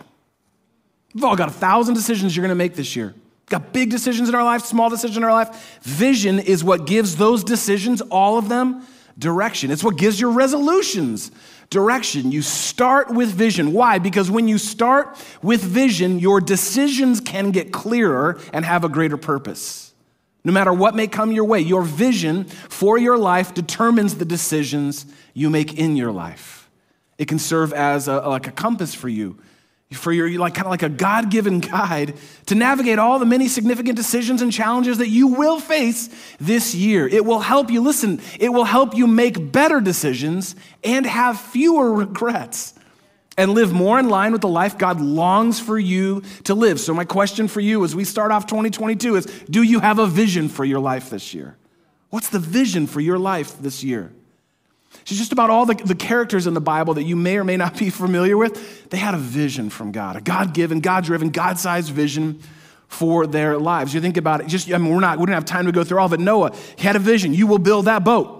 We've 1.14 1.24
all 1.24 1.34
got 1.34 1.48
a 1.48 1.52
thousand 1.52 1.94
decisions 1.94 2.36
you're 2.36 2.42
going 2.42 2.50
to 2.50 2.54
make 2.54 2.74
this 2.74 2.94
year. 2.94 3.14
Got 3.46 3.72
big 3.72 3.88
decisions 3.88 4.28
in 4.28 4.34
our 4.34 4.44
life, 4.44 4.66
small 4.66 4.90
decisions 4.90 5.16
in 5.16 5.24
our 5.24 5.32
life. 5.32 5.80
Vision 5.80 6.40
is 6.40 6.62
what 6.62 6.84
gives 6.84 7.16
those 7.16 7.42
decisions, 7.42 8.02
all 8.02 8.36
of 8.36 8.50
them, 8.50 8.86
direction. 9.18 9.70
It's 9.70 9.82
what 9.82 9.96
gives 9.96 10.20
your 10.20 10.32
resolutions 10.32 11.30
direction. 11.70 12.32
You 12.32 12.42
start 12.42 13.08
with 13.10 13.30
vision. 13.30 13.72
Why? 13.72 13.98
Because 13.98 14.30
when 14.30 14.46
you 14.46 14.58
start 14.58 15.16
with 15.40 15.62
vision, 15.62 16.18
your 16.18 16.42
decisions 16.42 17.18
can 17.18 17.50
get 17.50 17.72
clearer 17.72 18.38
and 18.52 18.62
have 18.62 18.84
a 18.84 18.90
greater 18.90 19.16
purpose. 19.16 19.94
No 20.46 20.52
matter 20.52 20.72
what 20.72 20.94
may 20.94 21.08
come 21.08 21.32
your 21.32 21.44
way, 21.44 21.58
your 21.58 21.82
vision 21.82 22.44
for 22.44 22.96
your 22.96 23.18
life 23.18 23.52
determines 23.52 24.14
the 24.14 24.24
decisions 24.24 25.04
you 25.34 25.50
make 25.50 25.76
in 25.76 25.96
your 25.96 26.12
life. 26.12 26.70
It 27.18 27.26
can 27.26 27.40
serve 27.40 27.72
as 27.72 28.06
a, 28.06 28.20
like 28.20 28.46
a 28.46 28.52
compass 28.52 28.94
for 28.94 29.08
you, 29.08 29.38
for 29.90 30.12
your 30.12 30.30
like 30.38 30.54
kind 30.54 30.66
of 30.66 30.70
like 30.70 30.84
a 30.84 30.88
God-given 30.88 31.58
guide 31.72 32.14
to 32.46 32.54
navigate 32.54 33.00
all 33.00 33.18
the 33.18 33.26
many 33.26 33.48
significant 33.48 33.96
decisions 33.96 34.40
and 34.40 34.52
challenges 34.52 34.98
that 34.98 35.08
you 35.08 35.26
will 35.26 35.58
face 35.58 36.10
this 36.38 36.76
year. 36.76 37.08
It 37.08 37.24
will 37.24 37.40
help 37.40 37.68
you 37.68 37.80
listen, 37.80 38.20
it 38.38 38.50
will 38.50 38.62
help 38.62 38.96
you 38.96 39.08
make 39.08 39.50
better 39.50 39.80
decisions 39.80 40.54
and 40.84 41.06
have 41.06 41.40
fewer 41.40 41.92
regrets 41.92 42.72
and 43.36 43.52
live 43.52 43.72
more 43.72 43.98
in 43.98 44.08
line 44.08 44.32
with 44.32 44.40
the 44.40 44.48
life 44.48 44.78
God 44.78 45.00
longs 45.00 45.60
for 45.60 45.78
you 45.78 46.22
to 46.44 46.54
live. 46.54 46.80
So, 46.80 46.94
my 46.94 47.04
question 47.04 47.48
for 47.48 47.60
you 47.60 47.84
as 47.84 47.94
we 47.94 48.04
start 48.04 48.30
off 48.30 48.46
2022 48.46 49.16
is 49.16 49.26
Do 49.50 49.62
you 49.62 49.80
have 49.80 49.98
a 49.98 50.06
vision 50.06 50.48
for 50.48 50.64
your 50.64 50.80
life 50.80 51.10
this 51.10 51.34
year? 51.34 51.56
What's 52.10 52.28
the 52.28 52.38
vision 52.38 52.86
for 52.86 53.00
your 53.00 53.18
life 53.18 53.58
this 53.58 53.84
year? 53.84 54.12
So, 55.04 55.14
just 55.14 55.32
about 55.32 55.50
all 55.50 55.66
the, 55.66 55.74
the 55.74 55.94
characters 55.94 56.46
in 56.46 56.54
the 56.54 56.60
Bible 56.60 56.94
that 56.94 57.04
you 57.04 57.16
may 57.16 57.36
or 57.36 57.44
may 57.44 57.56
not 57.56 57.78
be 57.78 57.90
familiar 57.90 58.36
with, 58.36 58.88
they 58.90 58.98
had 58.98 59.14
a 59.14 59.18
vision 59.18 59.70
from 59.70 59.92
God, 59.92 60.16
a 60.16 60.20
God 60.20 60.54
given, 60.54 60.80
God 60.80 61.04
driven, 61.04 61.30
God 61.30 61.58
sized 61.58 61.90
vision 61.90 62.40
for 62.88 63.26
their 63.26 63.58
lives. 63.58 63.92
You 63.92 64.00
think 64.00 64.16
about 64.16 64.40
it, 64.40 64.46
just, 64.46 64.72
I 64.72 64.78
mean, 64.78 64.94
we're 64.94 65.00
not, 65.00 65.18
we 65.18 65.26
don't 65.26 65.34
have 65.34 65.44
time 65.44 65.66
to 65.66 65.72
go 65.72 65.84
through 65.84 65.98
all 65.98 66.06
of 66.06 66.12
it. 66.12 66.20
Noah, 66.20 66.54
he 66.76 66.86
had 66.86 66.96
a 66.96 67.00
vision. 67.00 67.34
You 67.34 67.46
will 67.46 67.58
build 67.58 67.86
that 67.86 68.04
boat. 68.04 68.35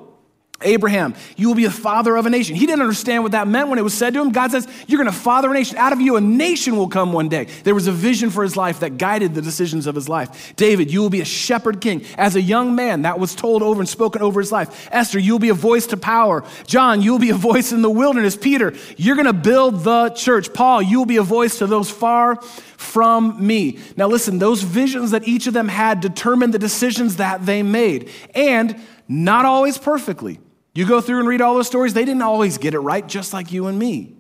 Abraham, 0.63 1.15
you 1.37 1.49
will 1.49 1.55
be 1.55 1.67
a 1.67 1.71
father 1.71 2.17
of 2.17 2.25
a 2.25 2.31
nation. 2.31 2.57
He 2.57 2.65
didn't 2.65 2.81
understand 2.81 3.23
what 3.23 3.33
that 3.33 3.47
meant 3.47 3.69
when 3.69 3.79
it 3.79 3.83
was 3.83 3.93
said 3.93 4.15
to 4.15 4.23
him. 4.23 4.33
God 4.33 4.51
says, 4.51 4.67
You're 4.87 4.97
going 4.97 5.13
to 5.13 5.19
father 5.19 5.51
a 5.51 5.55
nation. 5.55 5.77
Out 5.77 5.93
of 5.93 6.01
you, 6.01 6.17
a 6.17 6.21
nation 6.21 6.77
will 6.77 6.89
come 6.89 7.13
one 7.13 7.29
day. 7.29 7.45
There 7.65 7.75
was 7.75 7.87
a 7.87 7.93
vision 7.93 8.31
for 8.31 8.43
his 8.43 8.57
life 8.57 8.81
that 8.81 8.97
guided 8.97 9.35
the 9.35 9.43
decisions 9.43 9.87
of 9.87 9.95
his 9.95 10.09
life. 10.09 10.55
David, 10.57 10.91
you 10.91 11.03
will 11.03 11.11
be 11.11 11.21
a 11.21 11.27
shepherd 11.27 11.83
king. 11.83 12.07
As 12.17 12.37
a 12.37 12.41
young 12.41 12.75
man, 12.75 13.03
that 13.03 13.19
was 13.19 13.35
told 13.35 13.63
over 13.63 13.81
and 13.81 13.89
spoken 13.89 14.23
over 14.23 14.41
his 14.41 14.51
life. 14.51 14.89
Esther, 14.91 15.19
you 15.19 15.33
will 15.33 15.39
be 15.39 15.51
a 15.51 15.55
voice 15.55 15.87
to 15.89 15.99
power. 15.99 16.43
John, 16.67 17.03
you 17.03 17.13
will 17.13 17.19
be 17.19 17.31
a 17.31 17.35
voice 17.35 17.73
in 17.73 17.83
the 17.83 17.91
wilderness. 17.91 18.35
Peter, 18.35 18.73
you're 18.97 19.17
going 19.17 19.27
to 19.27 19.35
build 19.35 19.85
the 19.85 20.09
church. 20.11 20.55
Paul, 20.55 20.81
you 20.81 20.99
will 20.99 21.07
be 21.07 21.19
a 21.19 21.23
voice 21.23 21.59
to 21.59 21.67
those 21.67 21.91
far 21.91 22.41
from 22.77 23.47
me. 23.47 23.79
Now, 23.97 24.09
listen, 24.09 24.39
those 24.39 24.63
visions 24.63 25.11
that 25.11 25.29
each 25.29 25.47
of 25.47 25.53
them 25.53 25.69
had 25.69 26.01
determined 26.01 26.55
the 26.55 26.59
decisions 26.59 27.17
that 27.17 27.45
they 27.45 27.63
made, 27.63 28.11
and 28.35 28.81
not 29.09 29.45
always 29.45 29.77
perfectly. 29.77 30.41
You 30.77 30.87
go 30.87 31.01
through 31.01 31.21
and 31.21 31.29
read 31.29 31.41
all 31.41 31.55
those 31.55 31.67
stories, 31.67 31.95
they 31.95 32.05
didn't 32.05 32.23
always 32.23 32.59
get 32.59 32.75
it 32.75 32.81
right, 32.81 33.07
just 33.07 33.33
like 33.33 33.51
you 33.51 33.67
and 33.67 33.79
me. 33.79 34.15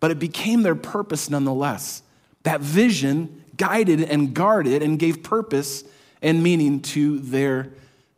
But 0.00 0.10
it 0.10 0.18
became 0.18 0.62
their 0.62 0.74
purpose 0.74 1.28
nonetheless. 1.28 2.02
That 2.42 2.60
vision 2.60 3.44
guided 3.56 4.00
and 4.02 4.34
guarded 4.34 4.82
and 4.82 4.98
gave 4.98 5.22
purpose 5.22 5.84
and 6.22 6.42
meaning 6.42 6.80
to 6.80 7.18
their 7.18 7.70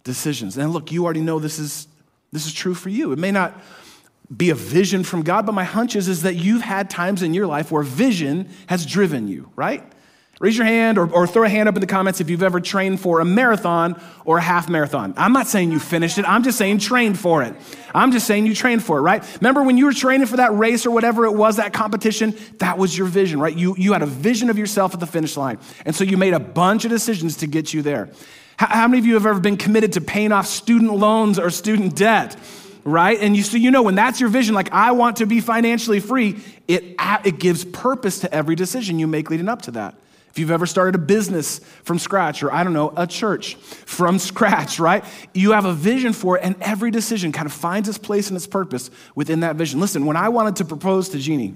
decisions. 0.05 0.57
And 0.57 0.73
look, 0.73 0.93
you 0.93 1.05
already 1.05 1.21
know 1.21 1.41
this 1.41 1.59
is, 1.59 1.89
this 2.31 2.47
is 2.47 2.55
true 2.55 2.75
for 2.75 2.89
you. 2.89 3.11
It 3.11 3.19
may 3.19 3.33
not 3.33 3.61
be 4.35 4.51
a 4.51 4.55
vision 4.55 5.03
from 5.03 5.23
God, 5.23 5.45
but 5.45 5.53
my 5.53 5.65
hunch 5.65 5.97
is, 5.97 6.09
is 6.09 6.23
that 6.23 6.35
you've 6.35 6.63
had 6.63 6.89
times 6.89 7.23
in 7.23 7.35
your 7.35 7.47
life 7.49 7.73
where 7.73 7.83
vision 7.83 8.49
has 8.69 8.87
driven 8.87 9.27
you, 9.27 9.51
right? 9.57 9.93
Raise 10.39 10.55
your 10.55 10.67
hand 10.67 10.99
or, 10.99 11.11
or 11.11 11.27
throw 11.27 11.45
a 11.45 11.49
hand 11.49 11.67
up 11.67 11.77
in 11.77 11.81
the 11.81 11.87
comments 11.87 12.21
if 12.21 12.29
you've 12.29 12.43
ever 12.43 12.61
trained 12.61 13.01
for 13.01 13.21
a 13.21 13.25
marathon 13.25 13.99
or 14.27 14.37
a 14.37 14.43
half 14.43 14.69
marathon. 14.69 15.15
I'm 15.17 15.33
not 15.33 15.47
saying 15.47 15.73
you 15.73 15.79
finished 15.79 16.19
it, 16.19 16.29
I'm 16.29 16.43
just 16.43 16.59
saying 16.59 16.79
trained 16.79 17.19
for 17.19 17.43
it. 17.43 17.55
I'm 17.95 18.13
just 18.13 18.27
saying 18.27 18.45
you 18.45 18.55
trained 18.55 18.85
for 18.85 18.99
it, 18.99 19.01
right? 19.01 19.25
Remember 19.41 19.63
when 19.63 19.79
you 19.79 19.87
were 19.87 19.95
training 19.95 20.27
for 20.27 20.37
that 20.37 20.55
race 20.55 20.85
or 20.85 20.91
whatever 20.91 21.25
it 21.25 21.33
was, 21.33 21.57
that 21.57 21.73
competition? 21.73 22.37
That 22.59 22.77
was 22.77 22.97
your 22.97 23.07
vision, 23.07 23.41
right? 23.41 23.57
You, 23.57 23.75
you 23.79 23.95
had 23.95 24.03
a 24.03 24.07
vision 24.07 24.51
of 24.51 24.59
yourself 24.59 24.93
at 24.93 25.01
the 25.01 25.07
finish 25.07 25.39
line. 25.39 25.59
And 25.87 25.97
so 25.97 26.05
you 26.05 26.19
made 26.19 26.35
a 26.35 26.41
bunch 26.41 26.85
of 26.85 26.91
decisions 26.91 27.39
to 27.39 27.47
get 27.47 27.73
you 27.73 27.81
there. 27.81 28.11
How, 28.59 28.67
how 28.67 28.89
many 28.89 28.99
of 28.99 29.07
you 29.07 29.15
have 29.15 29.25
ever 29.25 29.41
been 29.41 29.57
committed 29.57 29.95
to 29.95 30.03
paying 30.03 30.33
off 30.33 30.47
student 30.47 30.93
loans 30.93 31.39
or 31.39 31.49
student 31.49 31.97
debt? 31.97 32.37
right? 32.85 33.19
And 33.21 33.37
you 33.37 33.43
so 33.43 33.57
you 33.57 33.73
know 33.73 33.83
when 33.83 33.97
that's 33.97 34.21
your 34.21 34.29
vision, 34.29 34.55
like 34.55 34.71
I 34.71 34.93
want 34.93 35.17
to 35.17 35.27
be 35.27 35.41
financially 35.41 35.99
free, 35.99 36.39
it 36.69 36.95
it 37.25 37.41
gives 37.41 37.65
purpose 37.65 38.21
to 38.21 38.33
every 38.33 38.55
decision 38.55 39.01
you 39.01 39.09
make 39.09 39.29
leading 39.29 39.49
up 39.49 39.63
to 39.63 39.73
that. 39.73 39.97
If 40.37 40.41
you've 40.41 40.51
ever 40.51 40.67
started 40.67 40.95
a 40.95 40.99
business 40.99 41.61
from 41.83 41.99
scratch, 41.99 42.43
or 42.43 42.53
I 42.53 42.63
don't 42.63 42.75
know, 42.75 42.93
a 42.95 43.07
church 43.07 43.55
from 43.55 44.19
scratch, 44.19 44.79
right? 44.79 45.03
You 45.33 45.53
have 45.53 45.65
a 45.65 45.73
vision 45.73 46.13
for 46.13 46.37
it, 46.37 46.45
and 46.45 46.57
every 46.61 46.91
decision 46.91 47.33
kind 47.33 47.47
of 47.47 47.55
finds 47.55 47.89
its 47.89 47.97
place 47.97 48.29
and 48.29 48.37
its 48.37 48.47
purpose 48.47 48.91
within 49.15 49.41
that 49.41 49.57
vision. 49.57 49.81
Listen, 49.81 50.05
when 50.05 50.19
I 50.19 50.29
wanted 50.29 50.57
to 50.57 50.67
propose 50.67 51.09
to 51.09 51.19
Jeannie, 51.19 51.55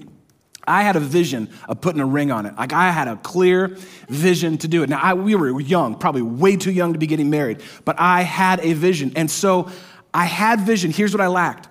I 0.65 0.81
had 0.81 0.95
a 0.95 0.99
vision 0.99 1.51
of 1.69 1.79
putting 1.79 2.01
a 2.01 2.07
ring 2.07 2.31
on 2.31 2.47
it. 2.47 2.55
Like 2.55 2.73
I 2.73 2.89
had 2.89 3.07
a 3.07 3.17
clear 3.17 3.77
vision 4.09 4.57
to 4.57 4.67
do 4.67 4.81
it. 4.81 4.89
Now, 4.89 4.99
I, 4.99 5.13
we 5.13 5.35
were 5.35 5.61
young, 5.61 5.93
probably 5.93 6.23
way 6.23 6.55
too 6.55 6.71
young 6.71 6.93
to 6.93 6.99
be 6.99 7.05
getting 7.05 7.29
married, 7.29 7.61
but 7.85 7.99
I 7.99 8.23
had 8.23 8.61
a 8.61 8.73
vision. 8.73 9.11
And 9.15 9.29
so 9.29 9.69
I 10.11 10.25
had 10.25 10.61
vision. 10.61 10.89
Here's 10.89 11.13
what 11.13 11.21
I 11.21 11.27
lacked 11.27 11.67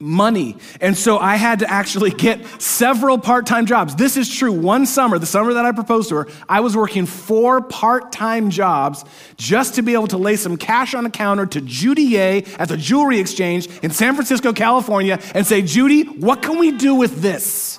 money. 0.00 0.56
And 0.80 0.96
so 0.96 1.18
I 1.18 1.36
had 1.36 1.60
to 1.60 1.70
actually 1.70 2.10
get 2.10 2.44
several 2.60 3.16
part 3.18 3.46
time 3.46 3.66
jobs. 3.66 3.94
This 3.94 4.16
is 4.16 4.32
true. 4.32 4.52
One 4.52 4.86
summer, 4.86 5.18
the 5.18 5.26
summer 5.26 5.54
that 5.54 5.64
I 5.64 5.72
proposed 5.72 6.08
to 6.10 6.16
her, 6.16 6.28
I 6.48 6.60
was 6.60 6.76
working 6.76 7.06
four 7.06 7.60
part 7.60 8.12
time 8.12 8.50
jobs 8.50 9.04
just 9.36 9.76
to 9.76 9.82
be 9.82 9.94
able 9.94 10.08
to 10.08 10.18
lay 10.18 10.36
some 10.36 10.56
cash 10.56 10.94
on 10.94 11.06
a 11.06 11.10
counter 11.10 11.46
to 11.46 11.60
Judy 11.60 12.02
Ye 12.02 12.44
at 12.58 12.68
the 12.68 12.76
jewelry 12.76 13.18
exchange 13.20 13.68
in 13.82 13.90
San 13.90 14.14
Francisco, 14.14 14.52
California, 14.52 15.20
and 15.34 15.46
say, 15.46 15.62
Judy, 15.62 16.02
what 16.02 16.42
can 16.42 16.58
we 16.58 16.72
do 16.72 16.94
with 16.96 17.22
this? 17.22 17.78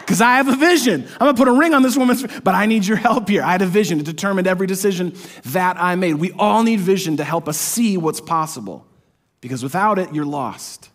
Because 0.00 0.20
I 0.20 0.36
have 0.36 0.48
a 0.48 0.56
vision. 0.56 1.06
I'm 1.12 1.18
gonna 1.18 1.34
put 1.34 1.48
a 1.48 1.52
ring 1.52 1.74
on 1.74 1.82
this 1.82 1.96
woman's, 1.96 2.26
but 2.40 2.54
I 2.54 2.66
need 2.66 2.84
your 2.84 2.96
help 2.96 3.28
here. 3.28 3.42
I 3.42 3.52
had 3.52 3.62
a 3.62 3.66
vision. 3.66 4.00
It 4.00 4.06
determined 4.06 4.46
every 4.46 4.66
decision 4.66 5.14
that 5.46 5.76
I 5.78 5.94
made. 5.96 6.14
We 6.14 6.32
all 6.32 6.62
need 6.62 6.80
vision 6.80 7.18
to 7.18 7.24
help 7.24 7.48
us 7.48 7.58
see 7.58 7.96
what's 7.96 8.20
possible. 8.20 8.86
Because 9.40 9.62
without 9.62 9.98
it, 9.98 10.14
you're 10.14 10.24
lost. 10.24 10.91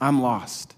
I'm 0.00 0.20
lost. 0.22 0.74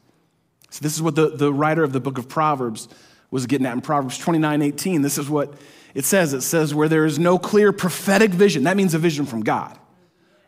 So, 0.70 0.80
this 0.82 0.94
is 0.94 1.02
what 1.02 1.14
the, 1.14 1.30
the 1.30 1.52
writer 1.52 1.82
of 1.82 1.92
the 1.92 2.00
book 2.00 2.18
of 2.18 2.28
Proverbs 2.28 2.88
was 3.30 3.46
getting 3.46 3.66
at 3.66 3.72
in 3.72 3.80
Proverbs 3.80 4.18
29 4.18 4.62
18. 4.62 5.02
This 5.02 5.18
is 5.18 5.28
what 5.28 5.54
it 5.94 6.04
says 6.04 6.34
it 6.34 6.42
says, 6.42 6.74
where 6.74 6.88
there 6.88 7.04
is 7.04 7.18
no 7.18 7.38
clear 7.38 7.72
prophetic 7.72 8.30
vision, 8.30 8.64
that 8.64 8.76
means 8.76 8.94
a 8.94 8.98
vision 8.98 9.26
from 9.26 9.42
God. 9.42 9.78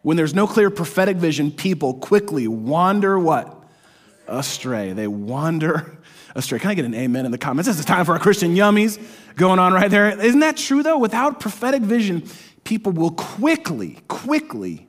When 0.03 0.17
there's 0.17 0.35
no 0.35 0.47
clear 0.47 0.71
prophetic 0.71 1.17
vision, 1.17 1.51
people 1.51 1.95
quickly 1.95 2.49
wander 2.49 3.19
what? 3.19 3.65
Astray. 4.27 4.93
They 4.93 5.07
wander 5.07 5.99
astray. 6.35 6.59
Can 6.59 6.71
I 6.71 6.75
get 6.75 6.85
an 6.85 6.95
amen 6.95 7.27
in 7.27 7.33
the 7.33 7.39
comments? 7.39 7.69
This 7.69 7.79
is 7.79 7.85
time 7.85 8.05
for 8.05 8.13
our 8.13 8.19
Christian 8.19 8.55
yummies 8.55 9.03
going 9.37 9.59
on 9.59 9.73
right 9.73 9.91
there. 9.91 10.09
Isn't 10.09 10.41
that 10.41 10.57
true 10.57 10.83
though? 10.83 10.99
Without 10.99 11.41
prophetic 11.41 11.83
vision, 11.83 12.29
people 12.65 12.93
will 12.93 13.11
quickly, 13.11 13.99
quickly 14.09 14.87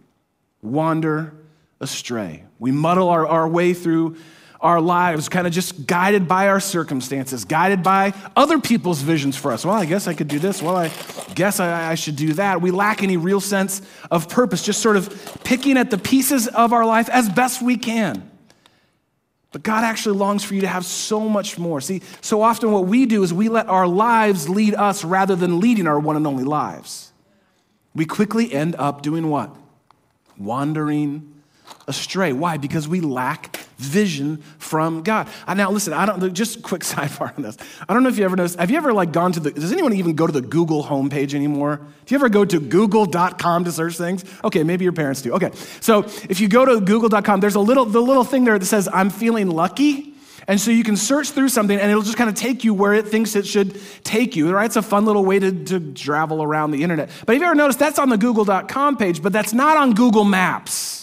wander 0.61 1.33
astray. 1.81 2.43
We 2.59 2.71
muddle 2.71 3.09
our, 3.09 3.27
our 3.27 3.47
way 3.47 3.73
through 3.73 4.15
our 4.61 4.79
lives, 4.79 5.27
kind 5.27 5.47
of 5.47 5.53
just 5.53 5.87
guided 5.87 6.27
by 6.27 6.47
our 6.47 6.59
circumstances, 6.59 7.45
guided 7.45 7.81
by 7.81 8.13
other 8.35 8.59
people's 8.59 9.01
visions 9.01 9.35
for 9.35 9.51
us. 9.51 9.65
Well, 9.65 9.75
I 9.75 9.85
guess 9.85 10.07
I 10.07 10.13
could 10.13 10.27
do 10.27 10.37
this. 10.37 10.61
Well, 10.61 10.77
I 10.77 10.91
guess 11.33 11.59
I, 11.59 11.91
I, 11.91 11.95
should 11.95 12.15
do 12.15 12.33
that. 12.33 12.61
We 12.61 12.69
lack 12.69 13.01
any 13.01 13.17
real 13.17 13.41
sense 13.41 13.81
of 14.11 14.29
purpose, 14.29 14.63
just 14.63 14.79
sort 14.79 14.97
of 14.97 15.39
picking 15.43 15.77
at 15.77 15.89
the 15.89 15.97
pieces 15.97 16.47
of 16.47 16.73
our 16.73 16.85
life 16.85 17.09
as 17.09 17.27
best 17.27 17.63
we 17.63 17.75
can. 17.75 18.29
But 19.51 19.63
God 19.63 19.83
actually 19.83 20.17
longs 20.17 20.43
for 20.43 20.53
you 20.53 20.61
to 20.61 20.67
have 20.67 20.85
so 20.85 21.27
much 21.27 21.57
more. 21.57 21.81
See, 21.81 22.03
so 22.21 22.43
often 22.43 22.71
what 22.71 22.85
we 22.85 23.07
do 23.07 23.23
is 23.23 23.33
we 23.33 23.49
let 23.49 23.67
our 23.67 23.87
lives 23.87 24.47
lead 24.47 24.75
us 24.75 25.03
rather 25.03 25.35
than 25.35 25.59
leading 25.59 25.87
our 25.87 25.99
one 25.99 26.15
and 26.15 26.27
only 26.27 26.43
lives. 26.43 27.11
We 27.95 28.05
quickly 28.05 28.53
end 28.53 28.75
up 28.77 29.01
doing 29.01 29.29
what? 29.29 29.53
Wandering 30.37 31.30
astray. 31.87 32.33
Why? 32.33 32.57
Because 32.57 32.87
we 32.87 33.01
lack 33.01 33.57
vision 33.77 34.37
from 34.59 35.03
God. 35.03 35.27
Uh, 35.47 35.53
now, 35.55 35.71
listen, 35.71 35.93
I 35.93 36.05
don't, 36.05 36.33
just 36.33 36.61
quick 36.61 36.81
sidebar 36.83 37.35
on 37.35 37.43
this. 37.43 37.57
I 37.87 37.93
don't 37.93 38.03
know 38.03 38.09
if 38.09 38.17
you 38.17 38.25
ever 38.25 38.35
noticed, 38.35 38.59
have 38.59 38.71
you 38.71 38.77
ever 38.77 38.93
like 38.93 39.11
gone 39.11 39.31
to 39.33 39.39
the, 39.39 39.51
does 39.51 39.71
anyone 39.71 39.93
even 39.93 40.15
go 40.15 40.27
to 40.27 40.33
the 40.33 40.41
Google 40.41 40.83
homepage 40.83 41.33
anymore? 41.33 41.77
Do 42.05 42.15
you 42.15 42.17
ever 42.17 42.29
go 42.29 42.45
to 42.45 42.59
google.com 42.59 43.65
to 43.65 43.71
search 43.71 43.97
things? 43.97 44.23
Okay, 44.43 44.63
maybe 44.63 44.83
your 44.83 44.93
parents 44.93 45.21
do. 45.21 45.33
Okay, 45.33 45.51
so 45.79 46.03
if 46.29 46.39
you 46.39 46.47
go 46.47 46.65
to 46.65 46.79
google.com, 46.79 47.39
there's 47.39 47.55
a 47.55 47.59
little, 47.59 47.85
the 47.85 48.01
little 48.01 48.23
thing 48.23 48.43
there 48.43 48.57
that 48.57 48.65
says, 48.65 48.87
I'm 48.91 49.09
feeling 49.09 49.49
lucky. 49.49 50.11
And 50.47 50.59
so 50.59 50.71
you 50.71 50.83
can 50.83 50.97
search 50.97 51.31
through 51.31 51.49
something 51.49 51.79
and 51.79 51.89
it'll 51.89 52.03
just 52.03 52.17
kind 52.17 52.29
of 52.29 52.35
take 52.35 52.63
you 52.63 52.73
where 52.73 52.93
it 52.93 53.07
thinks 53.07 53.35
it 53.35 53.45
should 53.45 53.79
take 54.03 54.35
you, 54.35 54.51
right? 54.51 54.65
It's 54.65 54.75
a 54.75 54.81
fun 54.81 55.05
little 55.05 55.23
way 55.23 55.39
to, 55.39 55.51
to 55.65 55.93
travel 55.93 56.41
around 56.43 56.71
the 56.71 56.83
internet. 56.83 57.09
But 57.25 57.33
have 57.33 57.41
you 57.41 57.47
ever 57.47 57.55
noticed 57.55 57.79
that's 57.79 57.99
on 57.99 58.09
the 58.09 58.17
google.com 58.17 58.97
page, 58.97 59.21
but 59.21 59.31
that's 59.33 59.53
not 59.53 59.77
on 59.77 59.93
Google 59.93 60.23
Maps? 60.23 61.00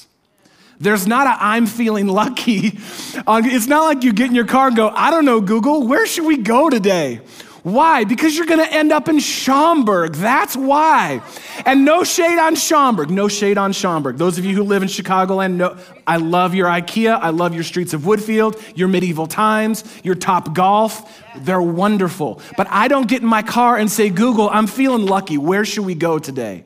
There's 0.80 1.06
not 1.06 1.26
a 1.26 1.36
I'm 1.42 1.66
feeling 1.66 2.06
lucky. 2.06 2.78
Uh, 3.26 3.42
it's 3.44 3.66
not 3.66 3.84
like 3.84 4.04
you 4.04 4.12
get 4.12 4.28
in 4.28 4.34
your 4.34 4.46
car 4.46 4.68
and 4.68 4.76
go, 4.76 4.88
I 4.88 5.10
don't 5.10 5.24
know, 5.24 5.40
Google, 5.40 5.86
where 5.86 6.06
should 6.06 6.24
we 6.24 6.36
go 6.36 6.70
today? 6.70 7.20
Why? 7.62 8.04
Because 8.04 8.36
you're 8.36 8.46
going 8.46 8.64
to 8.64 8.72
end 8.72 8.92
up 8.92 9.08
in 9.08 9.18
Schaumburg. 9.18 10.14
That's 10.14 10.56
why. 10.56 11.20
And 11.66 11.84
no 11.84 12.04
shade 12.04 12.38
on 12.38 12.54
Schaumburg. 12.54 13.10
No 13.10 13.28
shade 13.28 13.58
on 13.58 13.72
Schaumburg. 13.72 14.16
Those 14.16 14.38
of 14.38 14.44
you 14.44 14.54
who 14.54 14.62
live 14.62 14.82
in 14.82 14.88
Chicagoland 14.88 15.54
know 15.54 15.76
I 16.06 16.16
love 16.16 16.54
your 16.54 16.68
IKEA. 16.68 17.18
I 17.20 17.30
love 17.30 17.54
your 17.54 17.64
streets 17.64 17.92
of 17.92 18.02
Woodfield, 18.02 18.62
your 18.76 18.88
Medieval 18.88 19.26
Times, 19.26 19.84
your 20.04 20.14
Topgolf. 20.14 21.06
They're 21.36 21.60
wonderful. 21.60 22.40
But 22.56 22.68
I 22.70 22.88
don't 22.88 23.08
get 23.08 23.22
in 23.22 23.28
my 23.28 23.42
car 23.42 23.76
and 23.76 23.90
say, 23.90 24.08
Google, 24.08 24.48
I'm 24.48 24.66
feeling 24.66 25.06
lucky. 25.06 25.36
Where 25.36 25.64
should 25.64 25.84
we 25.84 25.94
go 25.94 26.18
today? 26.18 26.64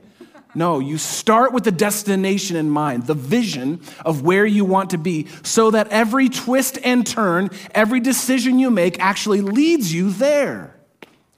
No, 0.55 0.81
you 0.81 0.99
start 0.99 1.53
with 1.53 1.65
the 1.65 1.73
destination 1.73 2.57
in 2.57 2.69
mind, 2.69 3.07
the 3.07 3.15
vision 3.15 3.81
of 4.05 4.23
where 4.23 4.45
you 4.45 4.65
want 4.65 4.91
to 4.91 4.99
be, 4.99 5.29
so 5.43 5.71
that 5.71 5.89
every 5.89 6.29
twist 6.29 6.79
and 6.85 7.07
turn, 7.07 7.51
every 7.75 8.01
decision 8.01 8.59
you 8.59 8.71
make 8.71 9.01
actually 9.01 9.41
leads 9.41 9.93
you 9.93 10.11
there. 10.11 10.77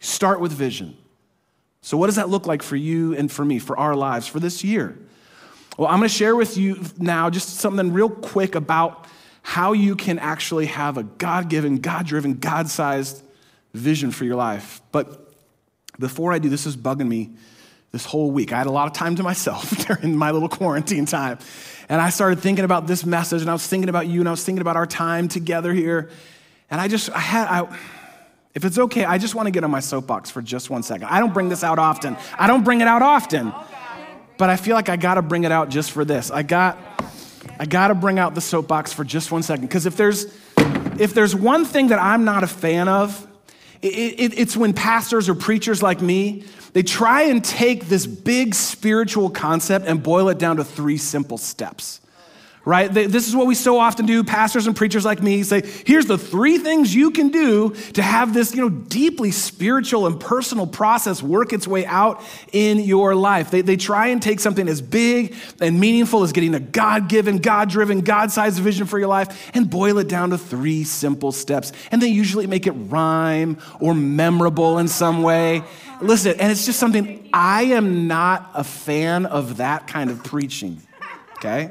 Start 0.01 0.41
with 0.41 0.53
vision. 0.53 0.97
So, 1.81 1.97
what 1.97 2.07
does 2.07 2.17
that 2.17 2.29
look 2.29 2.47
like 2.47 2.63
for 2.63 2.77
you 2.77 3.15
and 3.15 3.31
for 3.31 3.45
me, 3.45 3.59
for 3.59 3.79
our 3.79 3.95
lives, 3.95 4.27
for 4.27 4.41
this 4.41 4.65
year? 4.65 4.99
Well, 5.77 5.89
I'm 5.89 5.99
going 5.99 6.09
to 6.09 6.15
share 6.15 6.35
with 6.35 6.57
you 6.57 6.81
now 6.99 7.31
just 7.31 7.57
something 7.57 7.93
real 7.93 8.11
quick 8.11 8.55
about 8.55 9.07
how 9.43 9.73
you 9.75 9.95
can 9.95 10.19
actually 10.19 10.67
have 10.67 10.97
a 10.97 11.03
God 11.03 11.49
given, 11.49 11.79
God 11.79 12.07
driven, 12.07 12.35
God 12.35 12.69
sized 12.69 13.23
vision 13.75 14.11
for 14.11 14.25
your 14.25 14.37
life. 14.37 14.81
But 14.93 15.33
before 15.99 16.33
I 16.33 16.39
do, 16.39 16.49
this 16.49 16.67
is 16.67 16.77
bugging 16.77 17.09
me 17.09 17.37
this 17.95 18.05
whole 18.05 18.33
week. 18.33 18.53
I 18.53 18.59
had 18.59 18.67
a 18.67 18.73
lot 18.73 18.89
of 18.89 18.93
time 18.93 19.15
to 19.17 19.23
myself 19.23 19.71
during 19.87 20.17
my 20.17 20.33
little 20.33 20.49
quarantine 20.49 21.07
time. 21.07 21.39
And 21.89 22.01
I 22.01 22.11
started 22.11 22.41
thinking 22.41 22.65
about 22.65 22.89
this 22.89 23.07
message, 23.07 23.41
and 23.41 23.49
I 23.49 23.53
was 23.53 23.65
thinking 23.65 23.89
about 23.89 24.09
you, 24.09 24.19
and 24.19 24.29
I 24.29 24.33
was 24.33 24.45
thinking 24.45 24.61
about 24.61 24.77
our 24.77 24.87
time 24.87 25.29
together 25.29 25.73
here. 25.73 26.11
And 26.73 26.81
I 26.81 26.89
just, 26.89 27.09
I 27.11 27.21
had, 27.21 27.47
I, 27.47 27.79
if 28.53 28.65
it's 28.65 28.79
okay, 28.79 29.05
I 29.05 29.19
just 29.19 29.37
want 29.37 29.47
to 29.47 29.53
get 29.53 29.63
on 29.63 29.71
my 29.71 29.79
soapbox 29.79 30.29
for 30.29 30.43
just 30.43 30.71
one 30.71 30.83
second. 30.83 31.07
I 31.07 31.21
don't 31.21 31.33
bring 31.33 31.49
this 31.49 31.63
out 31.63 31.79
often. 31.79 32.17
I 32.37 32.49
don't 32.49 32.65
bring 32.65 32.81
it 32.81 32.89
out 32.89 33.03
often. 33.03 33.55
But 34.39 34.51
I 34.51 34.57
feel 34.57 34.75
like 34.75 34.89
I 34.89 34.97
got 34.97 35.15
to 35.15 35.23
bring 35.23 35.45
it 35.45 35.53
out 35.53 35.69
just 35.69 35.93
for 35.93 36.05
this. 36.05 36.33
I 36.33 36.43
got, 36.43 36.77
I 37.61 37.67
got 37.67 37.89
to 37.89 37.95
bring 37.95 38.19
out 38.19 38.35
the 38.35 38.41
soapbox 38.41 38.93
for 38.93 39.05
just 39.05 39.31
one 39.31 39.45
second. 39.45 39.67
Because 39.67 39.87
if 39.87 39.97
there's, 39.97 40.25
if 40.99 41.15
there's 41.15 41.37
one 41.37 41.65
thing 41.65 41.89
that 41.89 42.01
I'm 42.01 42.25
not 42.25 42.43
a 42.43 42.49
fan 42.49 42.89
of, 42.89 43.25
it, 43.83 43.87
it, 43.87 44.39
it's 44.39 44.57
when 44.57 44.73
pastors 44.73 45.29
or 45.29 45.37
preachers 45.37 45.81
like 45.81 46.01
me 46.01 46.45
they 46.75 46.83
try 46.83 47.23
and 47.23 47.43
take 47.43 47.87
this 47.87 48.05
big 48.07 48.55
spiritual 48.55 49.31
concept 49.31 49.87
and 49.87 50.03
boil 50.03 50.29
it 50.29 50.39
down 50.39 50.57
to 50.57 50.65
three 50.65 50.99
simple 50.99 51.39
steps. 51.39 52.01
Right? 52.67 52.91
This 52.91 53.29
is 53.29 53.37
what 53.37 53.47
we 53.47 53.55
so 53.55 53.79
often 53.79 54.07
do. 54.07 54.25
Pastors 54.25 54.67
and 54.67 54.75
preachers 54.75 55.05
like 55.05 55.23
me 55.23 55.43
say, 55.43 55.63
here's 55.85 56.07
the 56.07 56.17
three 56.17 56.57
things 56.57 56.95
you 56.95 57.11
can 57.11 57.29
do 57.29 57.71
to 57.93 58.03
have 58.03 58.33
this, 58.33 58.55
you 58.55 58.63
know, 58.63 58.71
deeply 58.71 59.33
spiritual 59.33 60.07
and 60.07 60.19
personal 60.19 60.67
process 60.67 61.23
work 61.23 61.53
its 61.53 61.69
way 61.69 61.85
out 61.85 62.23
in 62.53 62.79
your 62.79 63.15
life. 63.15 63.51
They, 63.51 63.61
they 63.61 63.77
try 63.77 64.07
and 64.07 64.23
take 64.23 64.41
something 64.41 64.67
as 64.67 64.81
big 64.81 65.35
and 65.61 65.79
meaningful 65.79 66.23
as 66.23 66.33
getting 66.33 66.55
a 66.55 66.61
God 66.61 67.11
given, 67.11 67.37
God 67.37 67.69
driven, 67.69 68.01
God 68.01 68.33
sized 68.33 68.59
vision 68.61 68.87
for 68.87 68.99
your 68.99 69.09
life 69.09 69.51
and 69.55 69.69
boil 69.69 69.99
it 69.99 70.09
down 70.09 70.31
to 70.31 70.39
three 70.39 70.85
simple 70.85 71.33
steps. 71.33 71.71
And 71.91 72.01
they 72.01 72.09
usually 72.09 72.47
make 72.47 72.67
it 72.67 72.73
rhyme 72.73 73.59
or 73.79 73.95
memorable 73.95 74.79
in 74.79 74.89
some 74.89 75.23
way. 75.23 75.63
Listen, 76.01 76.41
and 76.41 76.51
it's 76.51 76.65
just 76.65 76.81
something 76.81 77.29
I 77.33 77.65
am 77.65 78.07
not 78.09 78.51
a 78.55 78.65
fan 78.65 79.27
of 79.27 79.59
that 79.59 79.87
kind 79.87 80.11
of 80.11 80.25
preaching. 80.25 80.81
Okay? 81.37 81.71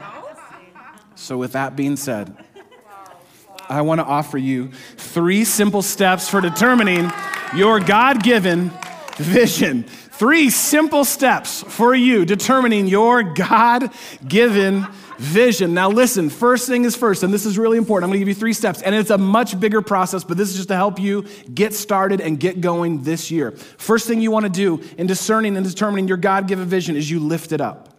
So, 1.23 1.37
with 1.37 1.53
that 1.53 1.77
being 1.77 1.95
said, 1.95 2.35
I 3.69 3.79
want 3.79 3.99
to 3.99 4.05
offer 4.05 4.37
you 4.37 4.71
three 4.97 5.45
simple 5.45 5.81
steps 5.81 6.27
for 6.27 6.41
determining 6.41 7.09
your 7.55 7.79
God 7.79 8.21
given, 8.21 8.71
vision. 9.15 9.83
Three 9.83 10.49
simple 10.49 11.05
steps 11.05 11.63
for 11.63 11.95
you 11.95 12.25
determining 12.25 12.87
your 12.87 13.23
God 13.23 13.91
given 14.27 14.85
vision. 15.17 15.73
Now, 15.73 15.89
listen, 15.89 16.29
first 16.29 16.67
thing 16.67 16.83
is 16.83 16.93
first, 16.93 17.23
and 17.23 17.33
this 17.33 17.45
is 17.45 17.57
really 17.57 17.77
important. 17.77 18.03
I'm 18.03 18.09
gonna 18.09 18.19
give 18.19 18.27
you 18.27 18.35
three 18.35 18.51
steps, 18.51 18.81
and 18.81 18.93
it's 18.93 19.09
a 19.09 19.17
much 19.17 19.57
bigger 19.57 19.81
process, 19.81 20.25
but 20.25 20.35
this 20.35 20.49
is 20.49 20.57
just 20.57 20.67
to 20.67 20.75
help 20.75 20.99
you 20.99 21.25
get 21.53 21.73
started 21.73 22.19
and 22.19 22.37
get 22.37 22.59
going 22.59 23.03
this 23.03 23.31
year. 23.31 23.51
First 23.51 24.07
thing 24.07 24.19
you 24.19 24.29
wanna 24.29 24.49
do 24.49 24.81
in 24.97 25.07
discerning 25.07 25.55
and 25.55 25.65
determining 25.65 26.09
your 26.09 26.17
God 26.17 26.49
given 26.49 26.65
vision 26.65 26.97
is 26.97 27.09
you 27.09 27.21
lift 27.21 27.53
it 27.53 27.61
up. 27.61 27.92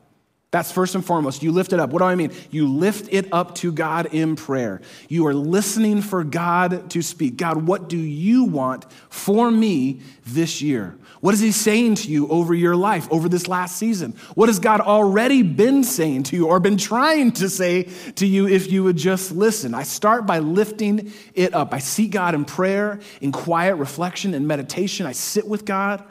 That's 0.55 0.71
first 0.71 0.95
and 0.95 1.05
foremost. 1.05 1.43
You 1.43 1.51
lift 1.51 1.73
it 1.73 1.81
up. 1.81 1.91
What 1.91 1.99
do 1.99 2.05
I 2.05 2.15
mean? 2.15 2.31
You 2.53 2.69
lift 2.69 3.09
it 3.13 3.27
up 3.33 3.57
to 3.57 3.73
God 3.73 4.15
in 4.15 4.37
prayer. 4.37 4.81
You 5.09 5.27
are 5.27 5.35
listening 5.35 6.01
for 6.01 6.23
God 6.23 6.91
to 6.91 7.03
speak. 7.03 7.37
God, 7.37 7.67
what 7.67 7.89
do 7.89 7.97
you 7.97 8.45
want 8.45 8.87
for 9.11 9.51
me 9.51 10.01
this 10.25 10.63
year? 10.63 10.97
What 11.21 11.35
is 11.35 11.41
He 11.41 11.51
saying 11.51 11.97
to 11.97 12.09
you 12.09 12.29
over 12.29 12.55
your 12.55 12.77
life, 12.77 13.09
over 13.11 13.29
this 13.29 13.49
last 13.49 13.79
season? 13.79 14.15
What 14.37 14.49
has 14.49 14.61
God 14.61 14.81
already 14.81 15.43
been 15.43 15.83
saying 15.83 16.23
to 16.25 16.37
you 16.37 16.47
or 16.47 16.61
been 16.61 16.77
trying 16.77 17.33
to 17.33 17.49
say 17.49 17.89
to 18.15 18.25
you 18.25 18.47
if 18.47 18.71
you 18.71 18.85
would 18.85 18.97
just 18.97 19.33
listen? 19.33 19.75
I 19.75 19.83
start 19.83 20.25
by 20.25 20.39
lifting 20.39 21.13
it 21.35 21.53
up. 21.53 21.75
I 21.75 21.81
seek 21.81 22.13
God 22.13 22.37
in 22.37 22.45
prayer, 22.45 23.01
in 23.21 23.33
quiet 23.33 23.75
reflection 23.75 24.35
and 24.35 24.47
meditation. 24.47 25.05
I 25.05 25.13
sit 25.15 25.49
with 25.49 25.65
God, 25.65 26.05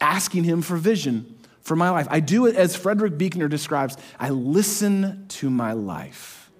asking 0.00 0.42
Him 0.42 0.62
for 0.62 0.76
vision 0.76 1.33
for 1.64 1.74
my 1.74 1.90
life. 1.90 2.06
I 2.10 2.20
do 2.20 2.46
it 2.46 2.54
as 2.54 2.76
Frederick 2.76 3.18
Buechner 3.18 3.48
describes 3.48 3.96
I 4.20 4.30
listen 4.30 5.26
to 5.28 5.50
my 5.50 5.72
life. 5.72 6.50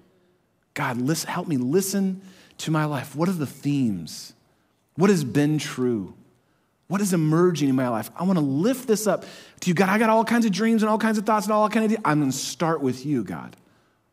God, 0.72 1.00
listen, 1.00 1.30
help 1.30 1.46
me 1.46 1.56
listen 1.56 2.22
to 2.58 2.70
my 2.70 2.86
life. 2.86 3.14
What 3.14 3.28
are 3.28 3.32
the 3.32 3.46
themes? 3.46 4.32
What 4.96 5.10
has 5.10 5.22
been 5.22 5.58
true? 5.58 6.14
What 6.88 7.00
is 7.00 7.12
emerging 7.12 7.68
in 7.68 7.76
my 7.76 7.88
life? 7.88 8.10
I 8.16 8.24
want 8.24 8.38
to 8.38 8.44
lift 8.44 8.88
this 8.88 9.06
up 9.06 9.24
to 9.60 9.68
you. 9.68 9.74
God, 9.74 9.88
I 9.88 9.98
got 9.98 10.10
all 10.10 10.24
kinds 10.24 10.46
of 10.46 10.52
dreams 10.52 10.82
and 10.82 10.90
all 10.90 10.98
kinds 10.98 11.18
of 11.18 11.24
thoughts 11.24 11.46
and 11.46 11.52
all 11.52 11.68
kinds 11.68 11.92
of. 11.92 12.00
I'm 12.04 12.20
going 12.20 12.30
to 12.30 12.36
start 12.36 12.80
with 12.80 13.06
you, 13.06 13.24
God. 13.24 13.56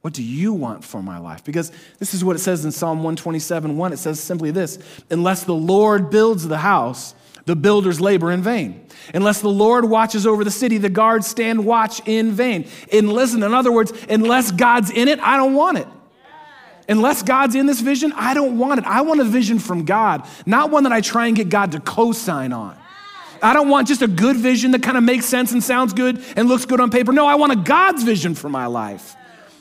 What 0.02 0.14
do 0.14 0.24
you 0.24 0.54
want 0.54 0.84
for 0.84 1.04
my 1.04 1.20
life? 1.20 1.44
Because 1.44 1.72
this 2.00 2.14
is 2.14 2.24
what 2.24 2.36
it 2.36 2.40
says 2.40 2.66
in 2.66 2.72
Psalm 2.72 3.00
127 3.00 3.78
1. 3.78 3.94
It 3.94 3.98
says 3.98 4.20
simply 4.20 4.52
this 4.52 4.80
Unless 5.10 5.44
the 5.44 5.54
Lord 5.54 6.10
builds 6.10 6.48
the 6.48 6.58
house, 6.58 7.14
the 7.46 7.56
builders 7.56 8.00
labor 8.00 8.32
in 8.32 8.42
vain. 8.42 8.86
Unless 9.14 9.42
the 9.42 9.50
Lord 9.50 9.86
watches 9.86 10.28
over 10.28 10.44
the 10.44 10.52
city, 10.52 10.78
the 10.78 10.90
guards 10.90 11.28
stand 11.28 11.66
watch 11.66 12.02
in 12.06 12.32
vain. 12.32 12.68
And 12.92 13.12
listen, 13.12 13.44
in 13.44 13.54
other 13.54 13.72
words, 13.72 13.92
unless 14.10 14.52
God's 14.52 14.92
in 14.92 15.08
it, 15.08 15.20
I 15.20 15.38
don't 15.38 15.54
want 15.54 15.80
it. 15.80 15.88
Unless 16.88 17.24
God's 17.24 17.56
in 17.56 17.68
this 17.68 17.80
vision, 17.80 18.12
I 18.16 18.34
don't 18.34 18.58
want 18.58 18.80
it. 18.80 18.86
I 18.86 19.02
want 19.02 19.22
a 19.22 19.24
vision 19.24 19.60
from 19.60 19.86
God, 19.86 20.28
not 20.46 20.72
one 20.72 20.84
that 20.84 20.92
I 20.92 21.02
try 21.02 21.28
and 21.28 21.36
get 21.36 21.50
God 21.50 21.72
to 21.72 21.80
co 21.80 22.12
sign 22.12 22.52
on. 22.54 22.78
I 23.42 23.54
don't 23.54 23.70
want 23.70 23.88
just 23.88 24.02
a 24.02 24.08
good 24.08 24.38
vision 24.38 24.72
that 24.72 24.84
kind 24.84 24.98
of 24.98 25.04
makes 25.04 25.26
sense 25.26 25.52
and 25.52 25.64
sounds 25.64 25.94
good 25.94 26.24
and 26.36 26.48
looks 26.48 26.66
good 26.66 26.80
on 26.80 26.92
paper. 26.92 27.12
No, 27.12 27.26
I 27.26 27.36
want 27.36 27.54
a 27.54 27.56
God's 27.56 28.04
vision 28.04 28.36
for 28.36 28.50
my 28.50 28.68
life. 28.68 29.16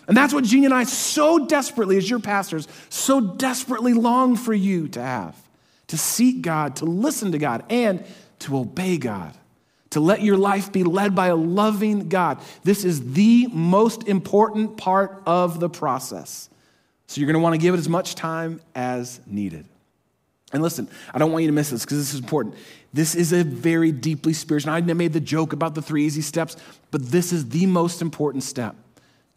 And 0.07 0.17
that's 0.17 0.35
what 0.35 0.45
Jeannie 0.45 0.67
and 0.67 0.75
I 0.75 0.85
so 0.85 1.47
desperately, 1.47 1.97
as 1.97 2.11
your 2.11 2.19
pastors, 2.19 2.69
so 2.89 3.21
desperately 3.21 3.93
long 3.93 4.37
for 4.37 4.53
you 4.53 4.89
to 4.89 5.01
have 5.01 5.37
to 5.91 5.99
seek 5.99 6.41
God, 6.41 6.77
to 6.77 6.85
listen 6.85 7.33
to 7.33 7.39
God, 7.39 7.65
and 7.69 8.05
to 8.41 8.57
obey 8.57 8.97
God, 8.97 9.35
to 9.91 9.99
let 9.99 10.23
your 10.23 10.37
life 10.37 10.73
be 10.73 10.85
led 10.85 11.17
by 11.17 11.27
a 11.27 11.35
loving 11.35 12.09
God. 12.09 12.41
This 12.63 12.85
is 12.85 13.13
the 13.13 13.49
most 13.49 14.07
important 14.07 14.77
part 14.77 15.21
of 15.27 15.59
the 15.59 15.69
process. 15.69 16.49
So 17.09 17.21
you're 17.21 17.27
going 17.27 17.35
to 17.35 17.43
want 17.43 17.55
to 17.55 17.59
give 17.59 17.75
it 17.75 17.79
as 17.79 17.89
much 17.89 18.15
time 18.15 18.61
as 18.77 19.21
needed. 19.27 19.67
And 20.53 20.63
listen, 20.63 20.89
I 21.13 21.19
don't 21.19 21.33
want 21.33 21.43
you 21.43 21.49
to 21.49 21.55
miss 21.55 21.71
this 21.71 21.85
because 21.85 21.99
this 21.99 22.15
is 22.15 22.21
important. 22.21 22.55
This 22.93 23.17
is 23.17 23.33
a 23.33 23.43
very 23.43 23.91
deeply 23.91 24.33
spiritual. 24.33 24.73
I 24.73 24.81
made 24.81 25.13
the 25.13 25.21
joke 25.21 25.53
about 25.53 25.75
the 25.75 25.83
three 25.83 26.07
easy 26.07 26.23
steps, 26.23 26.57
but 26.93 27.05
this 27.11 27.33
is 27.33 27.49
the 27.49 27.67
most 27.67 28.01
important 28.01 28.45
step 28.45 28.77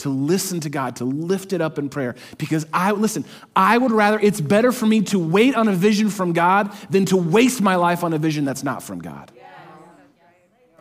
to 0.03 0.09
listen 0.09 0.59
to 0.59 0.69
God, 0.69 0.97
to 0.97 1.05
lift 1.05 1.53
it 1.53 1.61
up 1.61 1.79
in 1.79 1.89
prayer. 1.89 2.15
Because 2.37 2.67
I, 2.73 2.91
listen, 2.91 3.23
I 3.55 3.77
would 3.77 3.91
rather, 3.91 4.19
it's 4.19 4.41
better 4.41 4.73
for 4.73 4.85
me 4.85 5.01
to 5.03 5.19
wait 5.19 5.55
on 5.55 5.69
a 5.69 5.73
vision 5.73 6.09
from 6.09 6.33
God 6.33 6.73
than 6.89 7.05
to 7.05 7.17
waste 7.17 7.61
my 7.61 7.75
life 7.75 8.03
on 8.03 8.13
a 8.13 8.17
vision 8.17 8.43
that's 8.43 8.63
not 8.63 8.83
from 8.83 8.99
God. 8.99 9.31